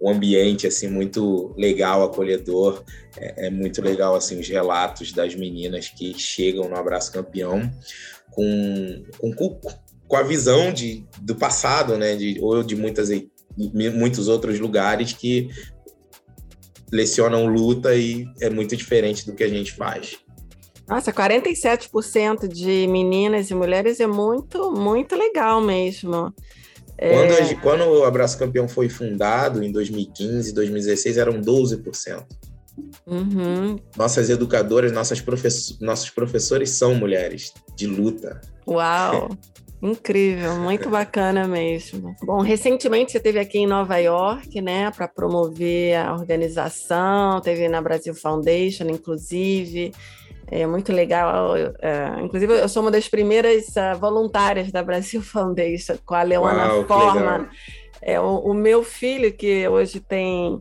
um 0.00 0.10
ambiente 0.10 0.66
assim 0.66 0.88
muito 0.88 1.54
legal, 1.56 2.02
acolhedor. 2.02 2.82
É, 3.16 3.46
é, 3.46 3.50
muito 3.50 3.82
legal 3.82 4.14
assim 4.14 4.38
os 4.38 4.48
relatos 4.48 5.12
das 5.12 5.34
meninas 5.34 5.88
que 5.88 6.18
chegam 6.18 6.68
no 6.68 6.76
Abraço 6.76 7.12
Campeão 7.12 7.70
com, 8.30 9.04
com, 9.18 9.60
com 10.08 10.16
a 10.16 10.22
visão 10.22 10.72
de, 10.72 11.04
do 11.20 11.34
passado, 11.34 11.98
né? 11.98 12.16
De, 12.16 12.38
ou 12.40 12.62
de 12.62 12.74
muitas, 12.76 13.08
muitos 13.56 14.28
outros 14.28 14.58
lugares 14.58 15.12
que 15.12 15.48
lecionam 16.92 17.46
luta 17.46 17.94
e 17.94 18.26
é 18.40 18.50
muito 18.50 18.76
diferente 18.76 19.26
do 19.26 19.34
que 19.34 19.44
a 19.44 19.48
gente 19.48 19.72
faz. 19.72 20.18
Nossa, 20.88 21.12
47% 21.12 22.48
de 22.48 22.88
meninas 22.88 23.48
e 23.48 23.54
mulheres 23.54 24.00
é 24.00 24.08
muito, 24.08 24.72
muito 24.72 25.14
legal 25.14 25.60
mesmo. 25.60 26.34
Quando, 27.00 27.32
é... 27.32 27.54
quando 27.54 27.84
o 27.84 28.04
Abraço 28.04 28.38
Campeão 28.38 28.68
foi 28.68 28.90
fundado, 28.90 29.64
em 29.64 29.72
2015, 29.72 30.52
2016, 30.52 31.16
eram 31.16 31.40
12%. 31.40 32.26
Uhum. 33.06 33.78
Nossas 33.96 34.28
educadoras, 34.28 34.92
nossas 34.92 35.22
nossos 35.80 36.10
professores 36.10 36.70
são 36.70 36.94
mulheres 36.94 37.52
de 37.74 37.86
luta. 37.86 38.40
Uau! 38.66 39.30
Incrível, 39.82 40.56
muito 40.56 40.90
bacana 40.90 41.48
mesmo. 41.48 42.14
Bom, 42.22 42.42
recentemente 42.42 43.12
você 43.12 43.16
esteve 43.16 43.38
aqui 43.38 43.60
em 43.60 43.66
Nova 43.66 43.96
York, 43.96 44.60
né, 44.60 44.90
para 44.90 45.08
promover 45.08 45.96
a 45.96 46.12
organização, 46.12 47.40
teve 47.40 47.66
na 47.66 47.80
Brasil 47.80 48.14
Foundation, 48.14 48.84
inclusive. 48.90 49.90
É 50.50 50.66
muito 50.66 50.92
legal. 50.92 51.54
É, 51.56 52.20
inclusive, 52.20 52.52
eu 52.52 52.68
sou 52.68 52.82
uma 52.82 52.90
das 52.90 53.08
primeiras 53.08 53.68
uh, 53.68 53.98
voluntárias 53.98 54.72
da 54.72 54.82
Brasil 54.82 55.22
Foundation, 55.22 55.96
com 56.04 56.14
a 56.14 56.22
Leona 56.22 56.74
Uau, 56.74 56.84
Forman. 56.86 57.48
É, 58.02 58.18
o, 58.20 58.38
o, 58.38 58.54
meu 58.54 58.82
filho, 58.82 59.32
que 59.32 59.68
hoje 59.68 60.00
tem. 60.00 60.60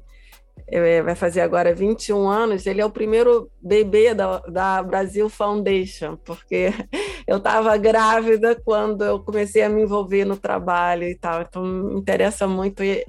É, 0.71 1.01
vai 1.01 1.15
fazer 1.15 1.41
agora 1.41 1.73
21 1.73 2.29
anos, 2.29 2.67
ele 2.67 2.79
é 2.79 2.85
o 2.85 2.91
primeiro 2.91 3.49
bebê 3.59 4.13
da, 4.13 4.37
da 4.41 4.83
Brasil 4.83 5.27
Foundation, 5.27 6.15
porque 6.17 6.71
eu 7.25 7.37
estava 7.37 7.75
grávida 7.75 8.55
quando 8.63 9.03
eu 9.03 9.19
comecei 9.19 9.63
a 9.63 9.69
me 9.69 9.81
envolver 9.81 10.25
no 10.25 10.37
trabalho 10.37 11.05
e 11.05 11.15
tal. 11.15 11.41
Então, 11.41 11.63
me 11.63 11.99
interessa 11.99 12.45
muito. 12.45 12.83
E, 12.83 13.03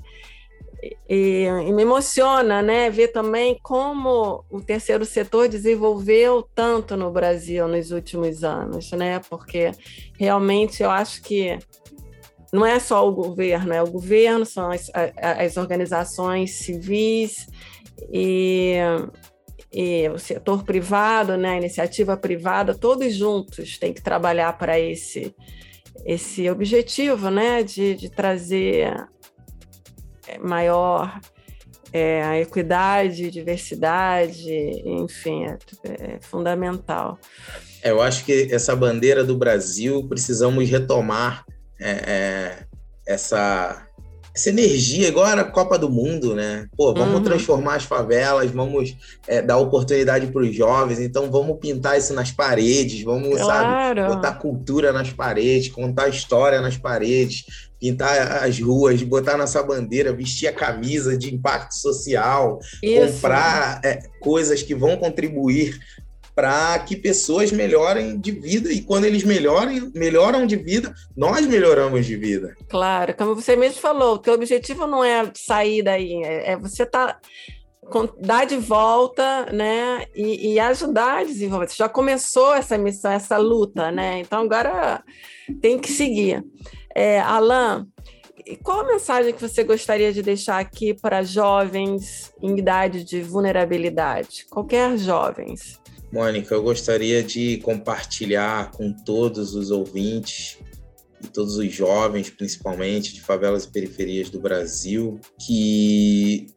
e, 0.83 1.45
e, 1.45 1.73
me 1.73 1.83
emociona 1.83 2.63
né, 2.63 2.89
ver 2.89 3.09
também 3.09 3.59
como 3.63 4.45
o 4.51 4.61
terceiro 4.61 5.05
setor 5.05 5.49
desenvolveu 5.49 6.49
tanto 6.55 6.97
no 6.97 7.11
Brasil 7.11 7.69
nos 7.69 7.91
últimos 7.91 8.43
anos, 8.43 8.91
né? 8.93 9.21
Porque 9.29 9.73
realmente 10.19 10.83
eu 10.83 10.91
acho 10.91 11.23
que 11.23 11.59
não 12.53 12.65
é 12.65 12.79
só 12.79 13.07
o 13.07 13.13
governo, 13.13 13.73
é 13.73 13.83
o 13.83 13.91
governo, 13.91 14.45
são 14.47 14.71
as, 14.71 14.91
as 14.95 15.57
organizações 15.57 16.55
civis 16.55 17.47
e, 18.13 18.75
e 19.73 20.09
o 20.09 20.19
setor 20.19 20.65
privado, 20.65 21.37
né, 21.37 21.51
a 21.51 21.59
iniciativa 21.59 22.17
privada, 22.17 22.75
todos 22.75 23.15
juntos 23.15 23.79
têm 23.79 23.93
que 23.93 24.03
trabalhar 24.03 24.59
para 24.59 24.81
esse, 24.81 25.35
esse 26.05 26.51
objetivo 26.51 27.31
né, 27.31 27.63
de, 27.63 27.95
de 27.95 28.11
trazer 28.11 29.09
maior 30.39 31.21
é, 31.93 32.23
a 32.23 32.41
equidade, 32.41 33.31
diversidade, 33.31 34.51
enfim, 34.85 35.45
é, 35.47 35.59
é, 35.85 36.19
fundamental. 36.21 37.19
É, 37.83 37.91
eu 37.91 38.01
acho 38.01 38.25
que 38.25 38.49
essa 38.53 38.77
bandeira 38.77 39.25
do 39.25 39.37
Brasil 39.37 40.07
precisamos 40.09 40.69
retomar 40.69 41.45
é, 41.81 41.91
é, 41.91 42.59
essa 43.07 43.87
essa 44.41 44.49
energia, 44.49 45.09
igual 45.09 45.27
era 45.27 45.43
a 45.43 45.51
Copa 45.51 45.79
do 45.79 45.91
Mundo, 45.91 46.35
né? 46.35 46.67
Pô, 46.77 46.95
vamos 46.95 47.17
uhum. 47.17 47.23
transformar 47.23 47.75
as 47.75 47.85
favelas, 47.85 48.51
vamos 48.51 48.97
é, 49.29 49.43
dar 49.43 49.59
oportunidade 49.59 50.29
para 50.29 50.41
os 50.41 50.55
jovens, 50.55 50.99
então 50.99 51.31
vamos 51.31 51.59
pintar 51.59 51.99
isso 51.99 52.15
nas 52.15 52.31
paredes, 52.31 53.03
vamos, 53.03 53.39
claro. 53.39 54.01
sabe, 54.01 54.15
botar 54.15 54.33
cultura 54.33 54.93
nas 54.93 55.13
paredes, 55.13 55.69
contar 55.69 56.09
história 56.09 56.61
nas 56.63 56.79
paredes, 56.79 57.45
pintar 57.79 58.43
as 58.43 58.59
ruas, 58.59 59.03
botar 59.03 59.37
nossa 59.37 59.63
bandeira, 59.63 60.13
vestir 60.13 60.49
a 60.49 60.53
camisa 60.53 61.17
de 61.17 61.35
impacto 61.35 61.75
social, 61.75 62.59
isso. 62.83 63.13
comprar 63.13 63.81
é, 63.85 64.01
coisas 64.21 64.63
que 64.63 64.75
vão 64.75 64.97
contribuir 64.97 65.79
para 66.41 66.79
que 66.79 66.97
pessoas 66.97 67.53
melhorem 67.53 68.19
de 68.19 68.31
vida 68.31 68.73
e 68.73 68.81
quando 68.81 69.05
eles 69.05 69.25
melhorem, 69.25 69.93
melhoram 69.95 70.47
de 70.47 70.57
vida, 70.57 70.95
nós 71.15 71.47
melhoramos 71.47 72.07
de 72.07 72.17
vida. 72.17 72.57
Claro, 72.67 73.15
como 73.15 73.35
você 73.35 73.55
mesmo 73.55 73.79
falou, 73.79 74.15
o 74.15 74.19
teu 74.19 74.33
objetivo 74.33 74.87
não 74.87 75.05
é 75.05 75.31
sair 75.35 75.83
daí, 75.83 76.15
é, 76.25 76.53
é 76.53 76.57
você 76.57 76.87
tá 76.87 77.19
dar 78.23 78.47
de 78.47 78.57
volta, 78.57 79.53
né, 79.53 80.07
e, 80.15 80.55
e, 80.55 80.61
ajudar 80.61 81.19
a 81.19 81.25
desenvolver. 81.25 81.69
Você 81.69 81.77
já 81.77 81.91
começou 81.91 82.55
essa 82.55 82.79
missão, 82.79 83.11
essa 83.11 83.37
luta, 83.37 83.91
né? 83.91 84.21
Então 84.21 84.41
agora 84.43 85.03
tem 85.61 85.79
que 85.79 85.91
seguir. 85.91 86.43
É, 86.95 87.21
Alan, 87.21 87.87
qual 88.63 88.81
a 88.81 88.87
mensagem 88.87 89.35
que 89.35 89.43
você 89.43 89.65
gostaria 89.65 90.13
de 90.13 90.23
deixar 90.23 90.59
aqui 90.59 90.95
para 90.95 91.23
jovens 91.23 92.33
em 92.41 92.57
idade 92.57 93.05
de 93.05 93.21
vulnerabilidade? 93.23 94.47
Qualquer 94.49 94.97
jovens. 94.97 95.80
Mônica, 96.13 96.53
eu 96.53 96.63
gostaria 96.63 97.23
de 97.23 97.59
compartilhar 97.59 98.73
com 98.73 98.93
todos 98.93 99.55
os 99.55 99.71
ouvintes 99.71 100.59
e 101.23 101.29
todos 101.29 101.57
os 101.57 101.73
jovens, 101.73 102.31
principalmente 102.31 103.15
de 103.15 103.21
favelas 103.21 103.65
e 103.65 103.71
periferias 103.71 104.29
do 104.29 104.41
Brasil, 104.41 105.21
que 105.39 106.49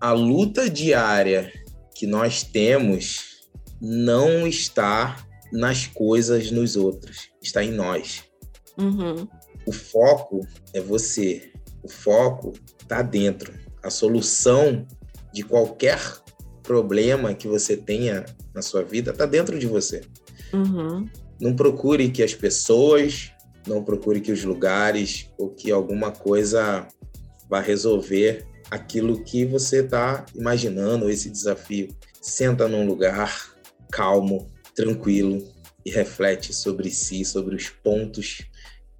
a 0.00 0.12
luta 0.12 0.70
diária 0.70 1.52
que 1.94 2.06
nós 2.06 2.42
temos 2.42 3.48
não 3.80 4.46
está 4.46 5.26
nas 5.52 5.86
coisas 5.86 6.50
nos 6.50 6.74
outros, 6.74 7.28
está 7.42 7.62
em 7.62 7.72
nós. 7.72 8.24
Uhum. 8.78 9.28
O 9.66 9.72
foco 9.72 10.46
é 10.72 10.80
você, 10.80 11.52
o 11.82 11.88
foco 11.88 12.52
está 12.80 13.02
dentro. 13.02 13.52
A 13.82 13.90
solução 13.90 14.86
de 15.32 15.42
qualquer 15.42 16.00
problema 16.62 17.34
que 17.34 17.46
você 17.46 17.76
tenha 17.76 18.24
na 18.54 18.62
sua 18.62 18.82
vida 18.82 19.10
está 19.10 19.26
dentro 19.26 19.58
de 19.58 19.66
você. 19.66 20.02
Uhum. 20.52 21.08
Não 21.40 21.54
procure 21.56 22.10
que 22.10 22.22
as 22.22 22.34
pessoas, 22.34 23.32
não 23.66 23.82
procure 23.82 24.20
que 24.20 24.32
os 24.32 24.44
lugares 24.44 25.30
ou 25.36 25.50
que 25.50 25.70
alguma 25.70 26.12
coisa 26.12 26.86
vá 27.48 27.60
resolver 27.60 28.46
aquilo 28.70 29.22
que 29.22 29.44
você 29.44 29.80
está 29.80 30.24
imaginando, 30.34 31.10
esse 31.10 31.28
desafio. 31.28 31.88
Senta 32.20 32.66
num 32.68 32.86
lugar 32.86 33.54
calmo, 33.90 34.50
tranquilo, 34.74 35.46
e 35.84 35.90
reflete 35.90 36.52
sobre 36.54 36.90
si, 36.90 37.24
sobre 37.24 37.54
os 37.54 37.68
pontos 37.68 38.46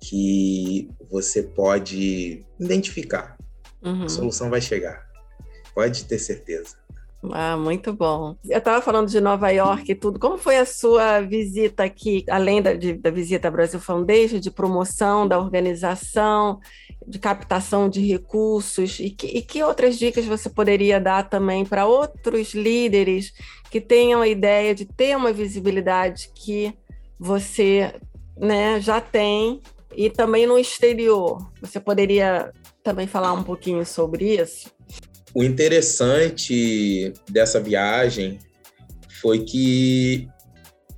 que 0.01 0.91
você 1.11 1.43
pode 1.43 2.45
identificar. 2.61 3.39
Uhum. 3.83 4.05
A 4.05 4.09
solução 4.09 4.51
vai 4.51 4.61
chegar. 4.61 5.07
Pode 5.75 6.05
ter 6.05 6.19
certeza. 6.19 6.77
Ah, 7.33 7.57
muito 7.57 7.93
bom. 7.93 8.37
Eu 8.49 8.59
estava 8.59 8.83
falando 8.83 9.09
de 9.09 9.21
Nova 9.21 9.51
York 9.51 9.91
e 9.91 9.95
tudo. 9.95 10.19
Como 10.19 10.37
foi 10.37 10.57
a 10.57 10.67
sua 10.67 11.21
visita 11.21 11.85
aqui, 11.85 12.25
além 12.29 12.61
da, 12.61 12.75
de, 12.75 12.95
da 12.95 13.11
visita 13.11 13.49
à 13.49 13.51
Brasil 13.51 13.81
Foundation, 13.81 14.39
de 14.39 14.51
promoção 14.51 15.27
da 15.27 15.39
organização, 15.39 16.61
de 17.07 17.19
captação 17.19 17.89
de 17.89 18.07
recursos? 18.07 18.99
E 19.01 19.11
que, 19.11 19.27
e 19.27 19.43
que 19.43 19.63
outras 19.63 19.99
dicas 19.99 20.25
você 20.25 20.51
poderia 20.51 21.01
dar 21.01 21.29
também 21.29 21.65
para 21.65 21.87
outros 21.87 22.55
líderes 22.55 23.33
que 23.71 23.81
tenham 23.81 24.21
a 24.21 24.29
ideia 24.29 24.75
de 24.75 24.85
ter 24.85 25.17
uma 25.17 25.33
visibilidade 25.33 26.31
que 26.35 26.75
você 27.19 27.95
né, 28.37 28.81
já 28.81 29.01
tem 29.01 29.61
e 29.97 30.11
também 30.11 30.47
no 30.47 30.59
exterior? 30.59 31.39
Você 31.61 31.81
poderia 31.81 32.53
também 32.83 33.07
falar 33.07 33.33
um 33.33 33.43
pouquinho 33.43 33.85
sobre 33.87 34.37
isso? 34.41 34.75
O 35.35 35.43
interessante 35.43 37.13
dessa 37.29 37.59
viagem 37.61 38.39
foi 39.21 39.41
que 39.41 40.29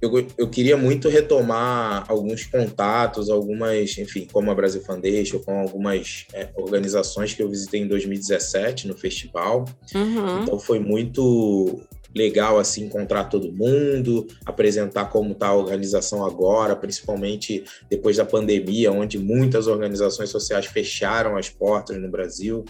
eu, 0.00 0.26
eu 0.36 0.48
queria 0.48 0.76
muito 0.76 1.08
retomar 1.08 2.04
alguns 2.08 2.44
contatos, 2.44 3.30
algumas, 3.30 3.96
enfim, 3.96 4.28
como 4.30 4.50
a 4.50 4.54
Brasil 4.54 4.82
Foundation, 4.82 5.38
com 5.38 5.58
algumas 5.58 6.26
é, 6.34 6.50
organizações 6.54 7.32
que 7.32 7.42
eu 7.42 7.48
visitei 7.48 7.80
em 7.80 7.88
2017 7.88 8.86
no 8.88 8.96
festival. 8.96 9.64
Uhum. 9.94 10.42
Então 10.42 10.58
foi 10.58 10.78
muito 10.78 11.80
legal 12.14 12.58
assim 12.58 12.84
encontrar 12.84 13.24
todo 13.24 13.52
mundo, 13.52 14.26
apresentar 14.44 15.06
como 15.06 15.32
está 15.32 15.48
a 15.48 15.54
organização 15.54 16.24
agora, 16.24 16.74
principalmente 16.74 17.64
depois 17.90 18.16
da 18.16 18.24
pandemia, 18.24 18.90
onde 18.90 19.18
muitas 19.18 19.66
organizações 19.66 20.30
sociais 20.30 20.66
fecharam 20.66 21.36
as 21.36 21.50
portas 21.50 22.00
no 22.00 22.10
Brasil. 22.10 22.64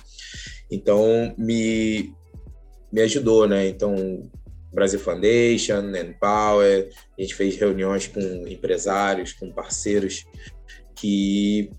Então, 0.71 1.35
me, 1.39 2.12
me 2.93 3.01
ajudou, 3.03 3.49
né? 3.49 3.69
Então, 3.69 4.29
Brasil 4.73 5.01
Foundation, 5.01 5.95
Empower, 5.95 6.91
a 7.17 7.23
gente 7.23 7.35
fez 7.35 7.57
reuniões 7.57 8.07
com 8.07 8.21
empresários, 8.47 9.33
com 9.33 9.51
parceiros 9.51 10.27
que 10.95 11.71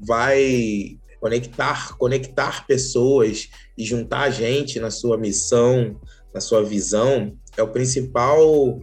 vai 0.00 0.98
conectar, 1.20 1.96
conectar 1.96 2.66
pessoas 2.66 3.48
e 3.76 3.84
juntar 3.84 4.22
a 4.22 4.30
gente 4.30 4.80
na 4.80 4.90
sua 4.90 5.16
missão, 5.16 6.00
na 6.34 6.40
sua 6.40 6.64
visão, 6.64 7.36
é 7.56 7.62
o 7.62 7.68
principal 7.68 8.80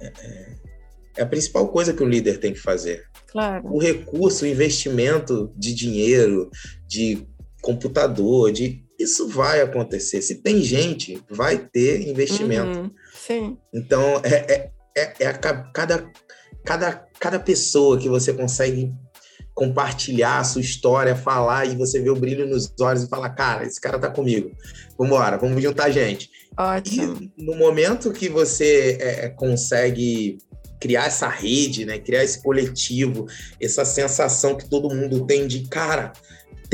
é, 0.00 0.06
é, 0.06 0.54
é 1.16 1.22
a 1.22 1.26
principal 1.26 1.68
coisa 1.68 1.92
que 1.92 2.02
um 2.02 2.08
líder 2.08 2.38
tem 2.38 2.52
que 2.52 2.60
fazer. 2.60 3.04
Claro. 3.28 3.66
O 3.72 3.78
recurso, 3.78 4.44
o 4.44 4.48
investimento 4.48 5.52
de 5.56 5.74
dinheiro, 5.74 6.50
de 6.86 7.26
computador, 7.64 8.52
de 8.52 8.84
isso 8.98 9.26
vai 9.26 9.62
acontecer. 9.62 10.20
Se 10.20 10.36
tem 10.36 10.62
gente, 10.62 11.20
vai 11.30 11.58
ter 11.58 12.06
investimento. 12.06 12.78
Uhum, 12.78 12.90
sim. 13.14 13.58
Então, 13.72 14.20
é, 14.22 14.34
é, 14.34 14.70
é, 14.96 15.14
é 15.20 15.26
a, 15.26 15.32
cada, 15.32 16.10
cada, 16.64 17.06
cada 17.18 17.40
pessoa 17.40 17.98
que 17.98 18.08
você 18.08 18.32
consegue 18.32 18.92
compartilhar 19.54 20.40
a 20.40 20.44
sua 20.44 20.60
história, 20.60 21.16
falar 21.16 21.64
e 21.64 21.76
você 21.76 22.00
vê 22.00 22.10
o 22.10 22.16
brilho 22.16 22.46
nos 22.46 22.72
olhos 22.80 23.04
e 23.04 23.08
falar, 23.08 23.30
cara, 23.30 23.64
esse 23.64 23.80
cara 23.80 23.98
tá 23.98 24.10
comigo. 24.10 24.50
Vamos 24.98 25.14
embora, 25.14 25.38
vamos 25.38 25.62
juntar 25.62 25.90
gente. 25.90 26.28
Ótimo. 26.56 27.30
E 27.38 27.42
no 27.42 27.56
momento 27.56 28.12
que 28.12 28.28
você 28.28 28.98
é, 29.00 29.28
consegue 29.30 30.38
criar 30.80 31.06
essa 31.06 31.28
rede, 31.28 31.86
né, 31.86 31.98
criar 31.98 32.24
esse 32.24 32.42
coletivo, 32.42 33.26
essa 33.60 33.84
sensação 33.84 34.56
que 34.56 34.68
todo 34.68 34.94
mundo 34.94 35.24
tem 35.24 35.46
de, 35.46 35.66
cara, 35.68 36.12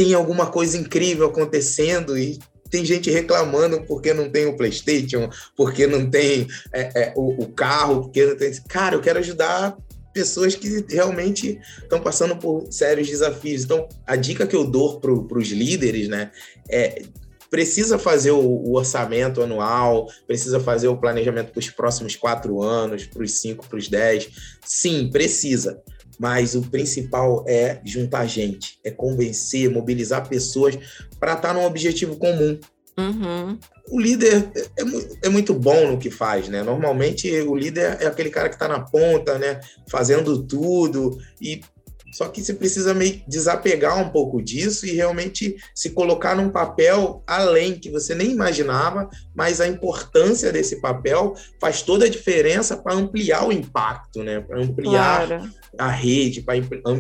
tem 0.01 0.15
alguma 0.15 0.47
coisa 0.47 0.79
incrível 0.79 1.27
acontecendo 1.27 2.17
e 2.17 2.39
tem 2.71 2.87
gente 2.87 3.11
reclamando 3.11 3.83
porque 3.83 4.15
não 4.15 4.31
tem 4.31 4.47
o 4.47 4.57
PlayStation, 4.57 5.29
porque 5.55 5.87
não 5.87 6.09
tem 6.09 6.49
é, 6.73 7.03
é, 7.03 7.13
o, 7.15 7.43
o, 7.43 7.53
carro, 7.53 8.05
porque 8.05 8.25
não 8.25 8.35
tem. 8.35 8.51
Cara, 8.67 8.95
eu 8.95 9.03
quero 9.03 9.19
ajudar 9.19 9.77
pessoas 10.15 10.55
que 10.55 10.87
realmente 10.89 11.61
estão 11.83 12.01
passando 12.01 12.35
por 12.35 12.67
sérios 12.73 13.09
desafios. 13.09 13.65
Então, 13.65 13.87
a 14.07 14.17
dica 14.17 14.47
que 14.47 14.57
eu 14.57 14.65
dou 14.65 14.99
para 14.99 15.13
os 15.13 15.49
líderes, 15.49 16.09
né, 16.09 16.31
é 16.71 17.03
precisa 17.51 17.99
fazer 17.99 18.31
o, 18.31 18.41
o, 18.41 18.77
orçamento 18.77 19.43
anual, 19.43 20.07
precisa 20.27 20.59
fazer 20.61 20.89
o 20.89 20.97
planejamento 20.97 21.53
para 21.53 21.59
os 21.59 21.69
próximos 21.69 22.17
quatro 22.17 22.63
anos, 22.63 23.05
para 23.05 23.23
os 23.23 23.33
cinco, 23.33 23.69
para 23.69 23.77
os 23.77 23.87
dez. 23.87 24.31
Sim, 24.65 25.11
precisa 25.11 25.83
mas 26.21 26.55
o 26.55 26.61
principal 26.61 27.43
é 27.49 27.81
juntar 27.83 28.27
gente, 28.27 28.79
é 28.85 28.91
convencer, 28.91 29.71
mobilizar 29.71 30.29
pessoas 30.29 30.77
para 31.19 31.33
estar 31.33 31.49
tá 31.49 31.55
num 31.55 31.65
objetivo 31.65 32.17
comum. 32.17 32.61
Uhum. 32.99 33.59
O 33.91 33.99
líder 33.99 34.51
é, 34.55 35.27
é, 35.27 35.29
muito 35.31 35.55
bom 35.55 35.93
no 35.93 35.99
que 35.99 36.11
faz, 36.11 36.47
né? 36.51 36.63
Normalmente 36.63 37.31
o 37.41 37.57
líder 37.57 37.97
é 38.03 38.07
aquele 38.07 38.29
cara 38.29 38.51
que 38.51 38.55
está 38.57 38.69
na 38.69 38.81
ponta, 38.81 39.39
né? 39.39 39.61
Fazendo 39.89 40.43
tudo 40.47 41.17
e 41.41 41.63
só 42.11 42.29
que 42.29 42.43
você 42.43 42.55
precisa 42.55 42.93
meio 42.93 43.23
desapegar 43.27 43.99
um 43.99 44.09
pouco 44.09 44.43
disso 44.43 44.87
e 44.87 44.93
realmente 44.93 45.57
se 45.75 45.91
colocar 45.91 46.35
num 46.35 46.51
papel 46.51 47.23
além 47.27 47.79
que 47.79 47.91
você 47.91 48.15
nem 48.15 48.33
imaginava, 48.33 49.09
mas 49.35 49.61
a 49.61 49.69
importância 49.69 50.53
desse 50.53 50.81
papel 50.81 51.35
faz 51.61 51.83
toda 51.83 52.07
a 52.07 52.09
diferença 52.09 52.77
para 52.77 52.95
ampliar 52.95 53.47
o 53.47 53.53
impacto, 53.53 54.23
né? 54.23 54.41
Para 54.41 54.61
ampliar 54.61 55.27
claro. 55.27 55.51
a 55.79 55.89
rede, 55.89 56.43
para 56.43 56.59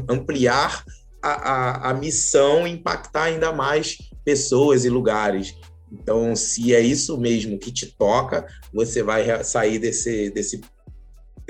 ampliar 0.08 0.84
a, 1.22 1.30
a, 1.30 1.90
a 1.90 1.94
missão 1.94 2.66
e 2.66 2.70
impactar 2.70 3.24
ainda 3.24 3.52
mais 3.52 3.98
pessoas 4.24 4.84
e 4.84 4.88
lugares. 4.88 5.56
Então, 5.92 6.36
se 6.36 6.72
é 6.72 6.80
isso 6.80 7.18
mesmo 7.18 7.58
que 7.58 7.72
te 7.72 7.86
toca, 7.86 8.46
você 8.72 9.02
vai 9.02 9.42
sair 9.42 9.78
desse, 9.78 10.30
desse 10.30 10.60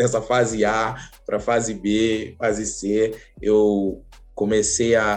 dessa 0.01 0.23
fase 0.23 0.65
A 0.65 0.97
para 1.27 1.39
fase 1.39 1.75
B, 1.75 2.35
fase 2.39 2.65
C, 2.65 3.15
eu 3.41 4.03
comecei 4.35 4.95
a, 4.95 5.13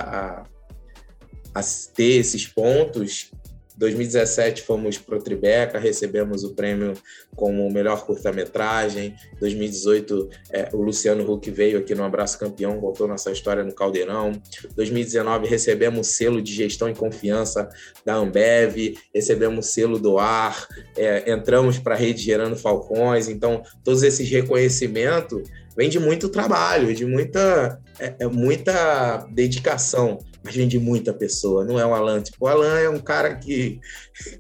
a, 1.55 1.59
a 1.59 1.61
ter 1.95 2.17
esses 2.19 2.45
pontos 2.45 3.31
2017 3.77 4.61
fomos 4.61 4.97
para 4.97 5.17
o 5.17 5.21
Tribeca, 5.21 5.79
recebemos 5.79 6.43
o 6.43 6.53
prêmio 6.53 6.93
como 7.35 7.69
melhor 7.71 8.05
curta-metragem. 8.05 9.15
2018 9.39 10.29
é, 10.51 10.69
o 10.73 10.81
Luciano 10.81 11.29
Huck 11.29 11.49
veio 11.49 11.79
aqui 11.79 11.95
no 11.95 12.03
Abraço 12.03 12.39
Campeão, 12.39 12.79
voltou 12.79 13.07
nossa 13.07 13.31
história 13.31 13.63
no 13.63 13.73
Caldeirão. 13.73 14.31
2019 14.75 15.47
recebemos 15.47 16.07
selo 16.07 16.41
de 16.41 16.53
gestão 16.53 16.89
e 16.89 16.95
confiança 16.95 17.69
da 18.05 18.15
Ambev, 18.15 18.95
recebemos 19.13 19.67
selo 19.67 19.97
do 19.97 20.17
Ar, 20.17 20.67
é, 20.95 21.31
entramos 21.31 21.79
para 21.79 21.95
a 21.95 21.97
rede 21.97 22.21
Gerando 22.21 22.55
Falcões. 22.55 23.27
Então, 23.27 23.63
todos 23.83 24.03
esses 24.03 24.29
reconhecimentos 24.29 25.41
vêm 25.75 25.89
de 25.89 25.99
muito 25.99 26.29
trabalho, 26.29 26.93
de 26.93 27.05
muita, 27.05 27.79
é, 27.99 28.15
é 28.19 28.27
muita 28.27 29.25
dedicação 29.31 30.19
mas 30.43 30.55
vem 30.55 30.67
de 30.67 30.77
muita 30.77 31.13
pessoa, 31.13 31.63
não 31.63 31.79
é 31.79 31.85
o 31.85 31.93
Alan. 31.93 32.21
Tipo, 32.21 32.45
o 32.45 32.47
Alan 32.47 32.77
é 32.79 32.89
um 32.89 32.99
cara 32.99 33.35
que, 33.35 33.79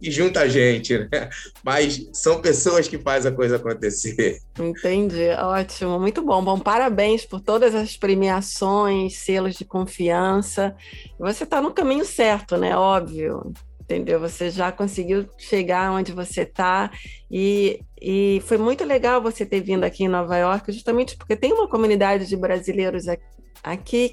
que 0.01 0.11
junta 0.11 0.41
a 0.41 0.47
gente, 0.47 0.97
né? 0.97 1.29
Mas 1.63 2.09
são 2.11 2.41
pessoas 2.41 2.87
que 2.87 2.97
fazem 2.97 3.31
a 3.31 3.35
coisa 3.35 3.55
acontecer. 3.55 4.39
Entendi, 4.59 5.29
ótimo, 5.39 5.97
muito 5.99 6.21
bom. 6.21 6.43
Bom, 6.43 6.59
parabéns 6.59 7.25
por 7.25 7.39
todas 7.39 7.73
as 7.73 7.95
premiações, 7.95 9.17
selos 9.17 9.55
de 9.55 9.63
confiança. 9.63 10.75
Você 11.17 11.45
está 11.45 11.61
no 11.61 11.71
caminho 11.71 12.05
certo, 12.05 12.57
né? 12.57 12.75
Óbvio. 12.75 13.53
Entendeu? 13.79 14.19
Você 14.19 14.49
já 14.49 14.71
conseguiu 14.71 15.27
chegar 15.37 15.91
onde 15.91 16.13
você 16.13 16.41
está 16.41 16.89
e, 17.29 17.81
e 18.01 18.41
foi 18.45 18.57
muito 18.57 18.83
legal 18.85 19.21
você 19.21 19.45
ter 19.45 19.59
vindo 19.59 19.83
aqui 19.83 20.05
em 20.05 20.07
Nova 20.07 20.37
York, 20.37 20.71
justamente 20.71 21.17
porque 21.17 21.35
tem 21.35 21.51
uma 21.51 21.67
comunidade 21.67 22.25
de 22.25 22.37
brasileiros 22.37 23.09
aqui 23.09 23.23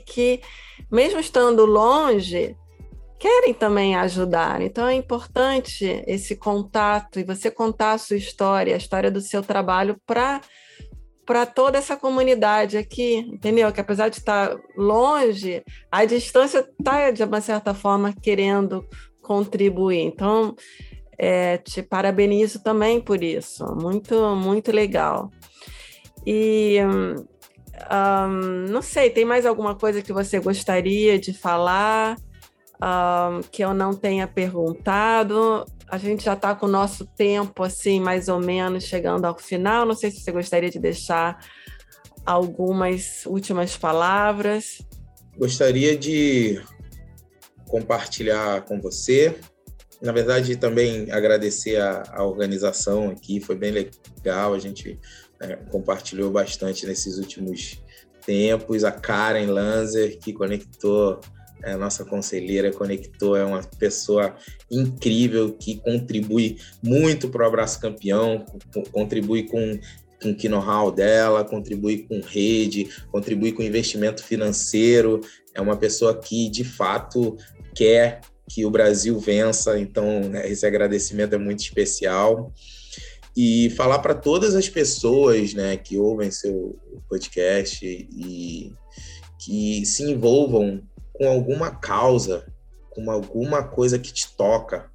que 0.07 0.41
mesmo 0.91 1.21
estando 1.21 1.65
longe, 1.65 2.57
querem 3.19 3.53
também 3.53 3.95
ajudar. 3.97 4.63
Então 4.63 4.87
é 4.87 4.95
importante 4.95 6.03
esse 6.07 6.35
contato 6.35 7.21
e 7.21 7.25
você 7.25 7.51
contar 7.51 7.93
a 7.93 7.99
sua 7.99 8.17
história, 8.17 8.75
a 8.75 8.79
história 8.79 9.11
do 9.11 9.21
seu 9.21 9.43
trabalho 9.43 9.97
para 10.07 10.41
para 11.27 11.47
toda 11.47 11.79
essa 11.79 11.97
comunidade 11.97 12.77
aqui, 12.77 13.19
entendeu? 13.19 13.71
Que 13.71 13.81
apesar 13.81 14.09
de 14.09 14.17
estar 14.17 14.57
longe, 14.77 15.63
a 15.89 16.05
distância 16.05 16.59
está, 16.59 17.13
de 17.13 17.23
uma 17.23 17.41
certa 17.41 17.73
forma, 17.73 18.13
querendo 18.21 18.85
contribuir. 19.23 20.01
Então, 20.01 20.57
é, 21.17 21.59
te 21.59 21.85
parabenizo 21.85 22.61
também 22.65 23.01
por 23.01 23.23
isso. 23.23 23.65
Muito, 23.81 24.35
muito 24.35 24.73
legal. 24.73 25.31
E 26.27 26.79
um, 27.91 28.67
não 28.71 28.83
sei, 28.83 29.11
tem 29.11 29.25
mais 29.25 29.47
alguma 29.47 29.75
coisa 29.75 30.03
que 30.03 30.13
você 30.13 30.39
gostaria 30.39 31.19
de 31.19 31.33
falar 31.33 32.17
um, 32.83 33.41
que 33.51 33.63
eu 33.63 33.73
não 33.73 33.95
tenha 33.95 34.27
perguntado? 34.27 35.65
A 35.89 35.99
gente 35.99 36.25
já 36.25 36.35
está 36.35 36.55
com 36.55 36.67
o 36.67 36.71
nosso 36.71 37.05
tempo, 37.05 37.63
assim, 37.63 38.01
mais 38.01 38.29
ou 38.29 38.41
menos 38.41 38.85
chegando 38.85 39.25
ao 39.25 39.39
final. 39.39 39.85
Não 39.85 39.95
sei 39.95 40.11
se 40.11 40.21
você 40.21 40.31
gostaria 40.31 40.71
de 40.71 40.79
deixar 40.79 41.45
algumas 42.25 43.25
últimas 43.27 43.77
palavras. 43.77 44.83
Gostaria 45.37 45.97
de 45.97 46.63
compartilhar 47.67 48.63
com 48.63 48.81
você. 48.81 49.37
Na 50.01 50.13
verdade, 50.13 50.57
também 50.57 51.11
agradecer 51.11 51.81
a, 51.81 52.05
a 52.13 52.25
organização 52.25 53.11
aqui, 53.11 53.41
foi 53.41 53.57
bem 53.57 53.71
legal. 53.71 54.55
A 54.55 54.59
gente 54.59 54.99
é, 55.41 55.57
compartilhou 55.71 56.31
bastante 56.31 56.87
nesses 56.87 57.19
últimos 57.19 57.83
tempos. 58.25 58.85
A 58.85 58.93
Karen 58.93 59.47
Lanzer, 59.47 60.19
que 60.19 60.33
conectou, 60.33 61.21
é, 61.63 61.77
nossa 61.77 62.05
conselheira, 62.05 62.73
conectou, 62.73 63.37
é 63.37 63.45
uma 63.45 63.63
pessoa 63.79 64.35
incrível 64.71 65.53
que 65.53 65.77
contribui 65.77 66.59
muito 66.83 67.29
para 67.29 67.45
o 67.45 67.47
Abraço 67.47 67.81
Campeão, 67.81 68.45
contribui 68.93 69.45
com 69.45 69.79
com 70.23 70.29
o 70.29 70.51
know-how 70.51 70.93
dela, 70.93 71.43
contribui 71.45 72.07
com 72.07 72.21
rede, 72.21 72.91
contribui 73.11 73.53
com 73.53 73.63
investimento 73.63 74.23
financeiro. 74.23 75.21
É 75.55 75.61
uma 75.63 75.77
pessoa 75.77 76.15
que, 76.21 76.51
de 76.51 76.63
fato, 76.63 77.39
quer 77.75 78.21
que 78.49 78.67
o 78.67 78.71
Brasil 78.71 79.19
vença, 79.19 79.79
então 79.79 80.21
né, 80.29 80.51
esse 80.51 80.67
agradecimento 80.67 81.35
é 81.35 81.39
muito 81.39 81.61
especial. 81.61 82.53
E 83.37 83.71
falar 83.71 84.01
para 84.01 84.15
todas 84.15 84.55
as 84.55 84.69
pessoas 84.69 85.55
né, 85.55 85.77
que 85.77 85.97
ouvem 85.97 86.31
seu 86.31 86.79
podcast 87.09 87.85
e 87.87 88.73
que 89.39 89.85
se 89.87 90.03
envolvam 90.03 90.83
com 91.13 91.29
alguma 91.29 91.71
causa, 91.71 92.47
com 92.91 93.11
alguma 93.11 93.63
coisa 93.63 93.99
que 93.99 94.13
te 94.13 94.35
toca 94.37 94.91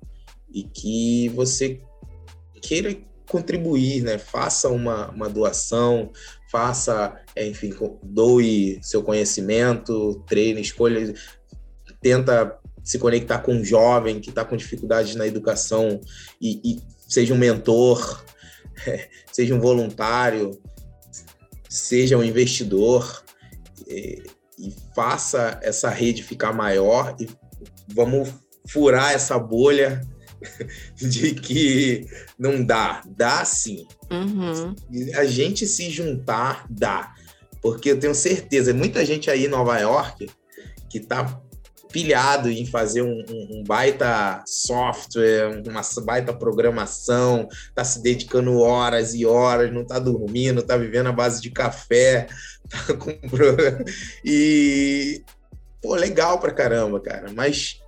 e 0.54 0.64
que 0.64 1.30
você 1.30 1.82
queira 2.62 2.96
contribuir, 3.30 4.04
né? 4.04 4.18
Faça 4.18 4.70
uma, 4.70 5.10
uma 5.10 5.30
doação, 5.30 6.12
faça, 6.52 7.20
enfim, 7.36 7.74
doe 8.04 8.80
seu 8.82 9.04
conhecimento, 9.04 10.24
treine, 10.28 10.62
escolha, 10.62 11.14
tenta 12.02 12.58
se 12.84 13.00
conectar 13.00 13.40
com 13.40 13.54
um 13.54 13.66
jovem 13.66 14.20
que 14.20 14.30
está 14.30 14.46
com 14.46 14.56
dificuldades 14.56 15.16
na 15.16 15.26
educação 15.26 16.00
e, 16.40 16.62
e 16.64 16.95
seja 17.08 17.34
um 17.34 17.38
mentor, 17.38 18.24
seja 19.32 19.54
um 19.54 19.60
voluntário, 19.60 20.60
seja 21.70 22.18
um 22.18 22.24
investidor 22.24 23.24
e, 23.88 24.24
e 24.58 24.74
faça 24.96 25.60
essa 25.62 25.90
rede 25.90 26.24
ficar 26.24 26.54
maior 26.54 27.16
e 27.20 27.28
vamos 27.88 28.30
furar 28.68 29.14
essa 29.14 29.38
bolha 29.38 30.02
de 30.96 31.34
que 31.36 32.08
não 32.38 32.64
dá. 32.64 33.02
Dá 33.06 33.44
sim. 33.46 33.88
Uhum. 34.12 34.76
A 35.16 35.26
gente 35.26 35.68
se 35.68 35.90
juntar, 35.90 36.66
dá. 36.70 37.14
Porque 37.62 37.92
eu 37.92 38.00
tenho 38.00 38.14
certeza, 38.14 38.74
muita 38.74 39.06
gente 39.06 39.30
aí 39.30 39.46
em 39.46 39.50
Nova 39.50 39.78
York 39.80 40.30
que 40.90 41.00
tá 41.00 41.42
pilhado 41.92 42.50
em 42.50 42.66
fazer 42.66 43.02
um, 43.02 43.24
um, 43.30 43.48
um, 43.58 43.64
baita 43.64 44.44
software, 44.46 45.62
uma 45.68 45.82
baita 46.04 46.34
programação, 46.34 47.48
tá 47.74 47.84
se 47.84 48.02
dedicando 48.02 48.60
horas 48.60 49.14
e 49.14 49.26
horas, 49.26 49.72
não 49.72 49.86
tá 49.86 50.00
dormindo, 50.00 50.62
tá 50.62 50.78
vivendo 50.78 51.08
à 51.08 51.12
base 51.12 51.42
de 51.42 51.50
café, 51.50 52.28
tá 52.70 52.94
com... 52.96 53.12
e 54.24 55.24
pô, 55.82 55.96
legal 55.96 56.40
pra 56.40 56.52
caramba, 56.52 57.00
cara. 57.00 57.32
Mas 57.34 57.80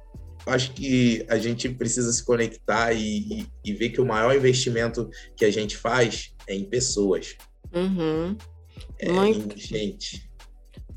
acho 0.45 0.72
que 0.74 1.26
a 1.28 1.38
gente 1.38 1.68
precisa 1.70 2.12
se 2.12 2.24
conectar 2.24 2.93
e, 2.93 3.18
e, 3.20 3.48
e, 3.66 3.74
ver 3.74 3.89
que 3.89 4.02
o 4.02 4.06
maior 4.06 4.36
investimento 4.36 5.10
que 5.36 5.43
a 5.43 5.52
gente 5.52 5.76
faz 5.76 6.34
é 6.48 6.56
em 6.56 6.64
pessoas. 6.64 7.36
Uhum. 7.74 8.38
É 9.00 9.12
Muito... 9.12 9.56
em 9.56 9.60
gente. 9.60 10.26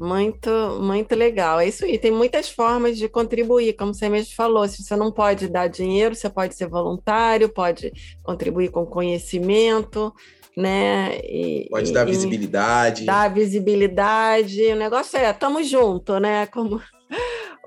Muito, 0.01 0.51
muito 0.81 1.15
legal. 1.15 1.61
É 1.61 1.69
isso 1.69 1.85
aí. 1.85 1.99
Tem 1.99 2.11
muitas 2.11 2.49
formas 2.49 2.97
de 2.97 3.07
contribuir, 3.07 3.75
como 3.75 3.93
você 3.93 4.09
mesmo 4.09 4.35
falou. 4.35 4.67
Se 4.67 4.83
você 4.83 4.97
não 4.97 5.13
pode 5.13 5.47
dar 5.47 5.69
dinheiro, 5.69 6.15
você 6.15 6.31
pode 6.31 6.55
ser 6.55 6.67
voluntário, 6.69 7.51
pode 7.51 7.93
contribuir 8.23 8.71
com 8.71 8.87
conhecimento, 8.87 10.11
né? 10.57 11.19
E, 11.19 11.69
pode 11.71 11.93
dar 11.93 12.09
e, 12.09 12.13
visibilidade. 12.13 13.05
Dar 13.05 13.29
visibilidade. 13.29 14.63
O 14.73 14.77
negócio 14.77 15.19
é, 15.19 15.31
estamos 15.31 15.69
junto, 15.69 16.19
né? 16.19 16.47
Como 16.47 16.81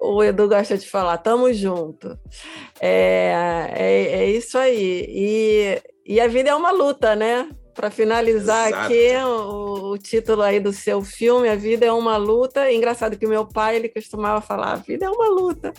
o 0.02 0.24
Edu 0.24 0.50
gosta 0.50 0.76
de 0.76 0.90
falar, 0.90 1.20
tamo 1.20 1.54
junto. 1.54 2.18
É, 2.82 3.70
é, 3.76 4.06
é 4.24 4.30
isso 4.32 4.58
aí. 4.58 5.06
E, 5.08 5.82
e 6.16 6.20
a 6.20 6.28
vida 6.28 6.50
é 6.50 6.56
uma 6.56 6.72
luta, 6.72 7.16
né? 7.16 7.48
Para 7.74 7.90
finalizar 7.90 8.68
Exato. 8.68 8.86
aqui 8.86 9.16
o, 9.24 9.92
o, 9.92 9.98
título 9.98 10.42
aí 10.42 10.60
do 10.60 10.72
seu 10.72 11.02
filme, 11.02 11.50
A 11.50 11.56
Vida 11.56 11.86
é 11.86 11.92
uma 11.92 12.18
Luta. 12.18 12.72
engraçado 12.72 13.18
que 13.18 13.26
o 13.26 13.30
meu 13.30 13.46
pai 13.46 13.76
ele 13.78 13.90
costumava 13.90 14.42
falar, 14.42 14.74
a 14.74 14.76
vida 14.76 15.06
é 15.06 15.10
uma 15.10 15.28
luta. 15.30 15.74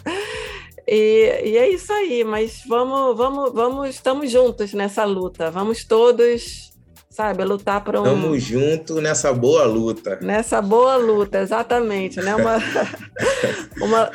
E, 0.86 1.40
e 1.44 1.56
é 1.56 1.68
isso 1.68 1.92
aí, 1.92 2.24
mas 2.24 2.62
vamos, 2.68 3.16
vamos, 3.16 3.52
vamos, 3.52 3.88
estamos 3.88 4.30
juntos 4.30 4.74
nessa 4.74 5.04
luta. 5.04 5.50
Vamos 5.50 5.84
todos 5.84 6.74
sabe? 7.14 7.44
Lutar 7.44 7.82
por 7.84 7.96
um. 7.96 8.02
Tamo 8.02 8.36
junto 8.38 9.00
nessa 9.00 9.32
boa 9.32 9.64
luta. 9.64 10.18
Nessa 10.20 10.60
boa 10.60 10.96
luta, 10.96 11.38
exatamente, 11.38 12.20
né? 12.20 12.34
Uma, 12.34 12.56
uma, 13.80 14.10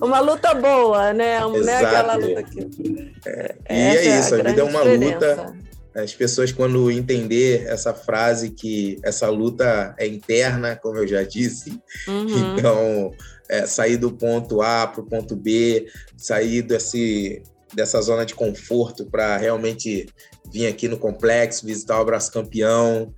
uma 0.00 0.20
luta 0.20 0.54
boa, 0.54 1.12
né? 1.12 1.34
É 1.34 1.74
aquela 1.74 2.16
luta 2.16 2.42
que. 2.42 3.12
É, 3.26 3.54
e 3.68 3.74
é, 3.74 4.06
é 4.06 4.18
isso, 4.18 4.34
a, 4.34 4.38
a 4.38 4.42
vida 4.42 4.60
é 4.60 4.64
uma 4.64 4.82
diferença. 4.82 5.34
luta. 5.34 5.69
As 5.94 6.14
pessoas, 6.14 6.52
quando 6.52 6.90
entender 6.90 7.66
essa 7.66 7.92
frase 7.92 8.50
que 8.50 8.98
essa 9.02 9.28
luta 9.28 9.94
é 9.98 10.06
interna, 10.06 10.76
como 10.76 10.98
eu 10.98 11.06
já 11.06 11.22
disse, 11.22 11.80
uhum. 12.06 12.56
então 12.56 13.12
é, 13.48 13.66
sair 13.66 13.96
do 13.96 14.12
ponto 14.12 14.62
A 14.62 14.86
para 14.86 15.00
o 15.00 15.06
ponto 15.06 15.34
B, 15.34 15.88
sair 16.16 16.62
desse, 16.62 17.42
dessa 17.74 18.00
zona 18.00 18.24
de 18.24 18.34
conforto 18.34 19.06
para 19.06 19.36
realmente 19.36 20.06
vir 20.52 20.68
aqui 20.68 20.86
no 20.86 20.96
complexo, 20.96 21.66
visitar 21.66 21.98
o 21.98 22.02
Abraço 22.02 22.32
Campeão, 22.32 23.12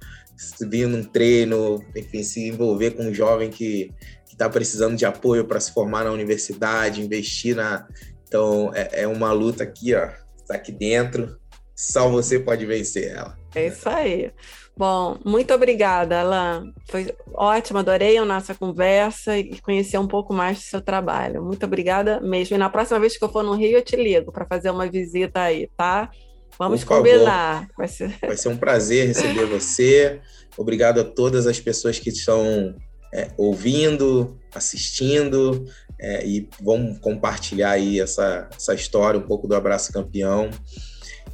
vir 0.62 0.88
num 0.88 1.04
treino, 1.04 1.84
enfim, 1.94 2.22
se 2.22 2.48
envolver 2.48 2.92
com 2.92 3.04
um 3.04 3.14
jovem 3.14 3.50
que 3.50 3.92
está 4.30 4.48
precisando 4.48 4.96
de 4.96 5.04
apoio 5.04 5.44
para 5.44 5.60
se 5.60 5.72
formar 5.72 6.04
na 6.04 6.10
universidade, 6.10 7.02
investir 7.02 7.54
na. 7.54 7.86
Então, 8.26 8.72
é, 8.74 9.02
é 9.02 9.06
uma 9.06 9.30
luta 9.32 9.62
aqui, 9.62 9.94
ó, 9.94 10.08
está 10.36 10.54
aqui 10.54 10.72
dentro, 10.72 11.38
só 11.82 12.08
você 12.08 12.38
pode 12.38 12.64
vencer 12.64 13.10
ela. 13.10 13.36
É 13.54 13.66
isso 13.66 13.88
aí. 13.88 14.30
Bom, 14.76 15.18
muito 15.24 15.52
obrigada, 15.52 16.20
Alan. 16.20 16.72
Foi 16.88 17.12
ótimo, 17.34 17.80
adorei 17.80 18.16
a 18.16 18.24
nossa 18.24 18.54
conversa 18.54 19.36
e 19.36 19.60
conhecer 19.60 19.98
um 19.98 20.06
pouco 20.06 20.32
mais 20.32 20.58
do 20.58 20.62
seu 20.62 20.80
trabalho. 20.80 21.42
Muito 21.42 21.66
obrigada 21.66 22.20
mesmo. 22.20 22.56
E 22.56 22.58
na 22.58 22.70
próxima 22.70 23.00
vez 23.00 23.16
que 23.16 23.24
eu 23.24 23.28
for 23.28 23.42
no 23.42 23.54
Rio, 23.54 23.78
eu 23.78 23.84
te 23.84 23.96
ligo 23.96 24.32
para 24.32 24.46
fazer 24.46 24.70
uma 24.70 24.88
visita 24.88 25.40
aí, 25.40 25.68
tá? 25.76 26.10
Vamos 26.58 26.84
combinar. 26.84 27.66
Vai 27.76 27.88
ser... 27.88 28.16
Vai 28.22 28.36
ser 28.36 28.48
um 28.48 28.56
prazer 28.56 29.08
receber 29.08 29.46
você. 29.46 30.20
Obrigado 30.56 31.00
a 31.00 31.04
todas 31.04 31.46
as 31.46 31.58
pessoas 31.58 31.98
que 31.98 32.10
estão 32.10 32.74
é, 33.12 33.28
ouvindo, 33.36 34.38
assistindo 34.54 35.66
é, 36.00 36.26
e 36.26 36.48
vamos 36.60 36.98
compartilhar 36.98 37.72
aí 37.72 38.00
essa, 38.00 38.48
essa 38.54 38.74
história, 38.74 39.20
um 39.20 39.26
pouco 39.26 39.46
do 39.46 39.54
Abraço 39.54 39.92
Campeão. 39.92 40.50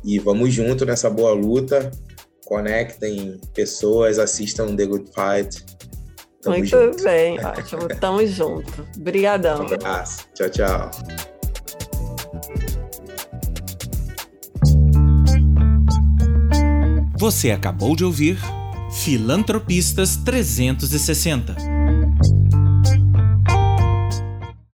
E 0.05 0.18
vamos 0.18 0.53
junto 0.53 0.84
nessa 0.84 1.11
boa 1.11 1.32
luta. 1.32 1.90
Conectem 2.46 3.38
pessoas, 3.55 4.18
assistam 4.18 4.74
The 4.74 4.86
Good 4.86 5.11
Fight. 5.14 5.64
Tamo 6.40 6.57
Muito 6.57 6.70
junto. 6.70 7.03
bem, 7.03 7.44
ótimo. 7.44 7.88
Tamo 8.01 8.26
junto. 8.26 8.86
Obrigadão. 8.96 9.66
Um 9.66 9.74
abraço. 9.74 10.26
Tchau, 10.34 10.49
tchau. 10.51 10.90
Você 17.18 17.51
acabou 17.51 17.96
de 17.96 18.05
ouvir 18.05 18.38
Filantropistas 18.92 20.16
360 20.18 21.78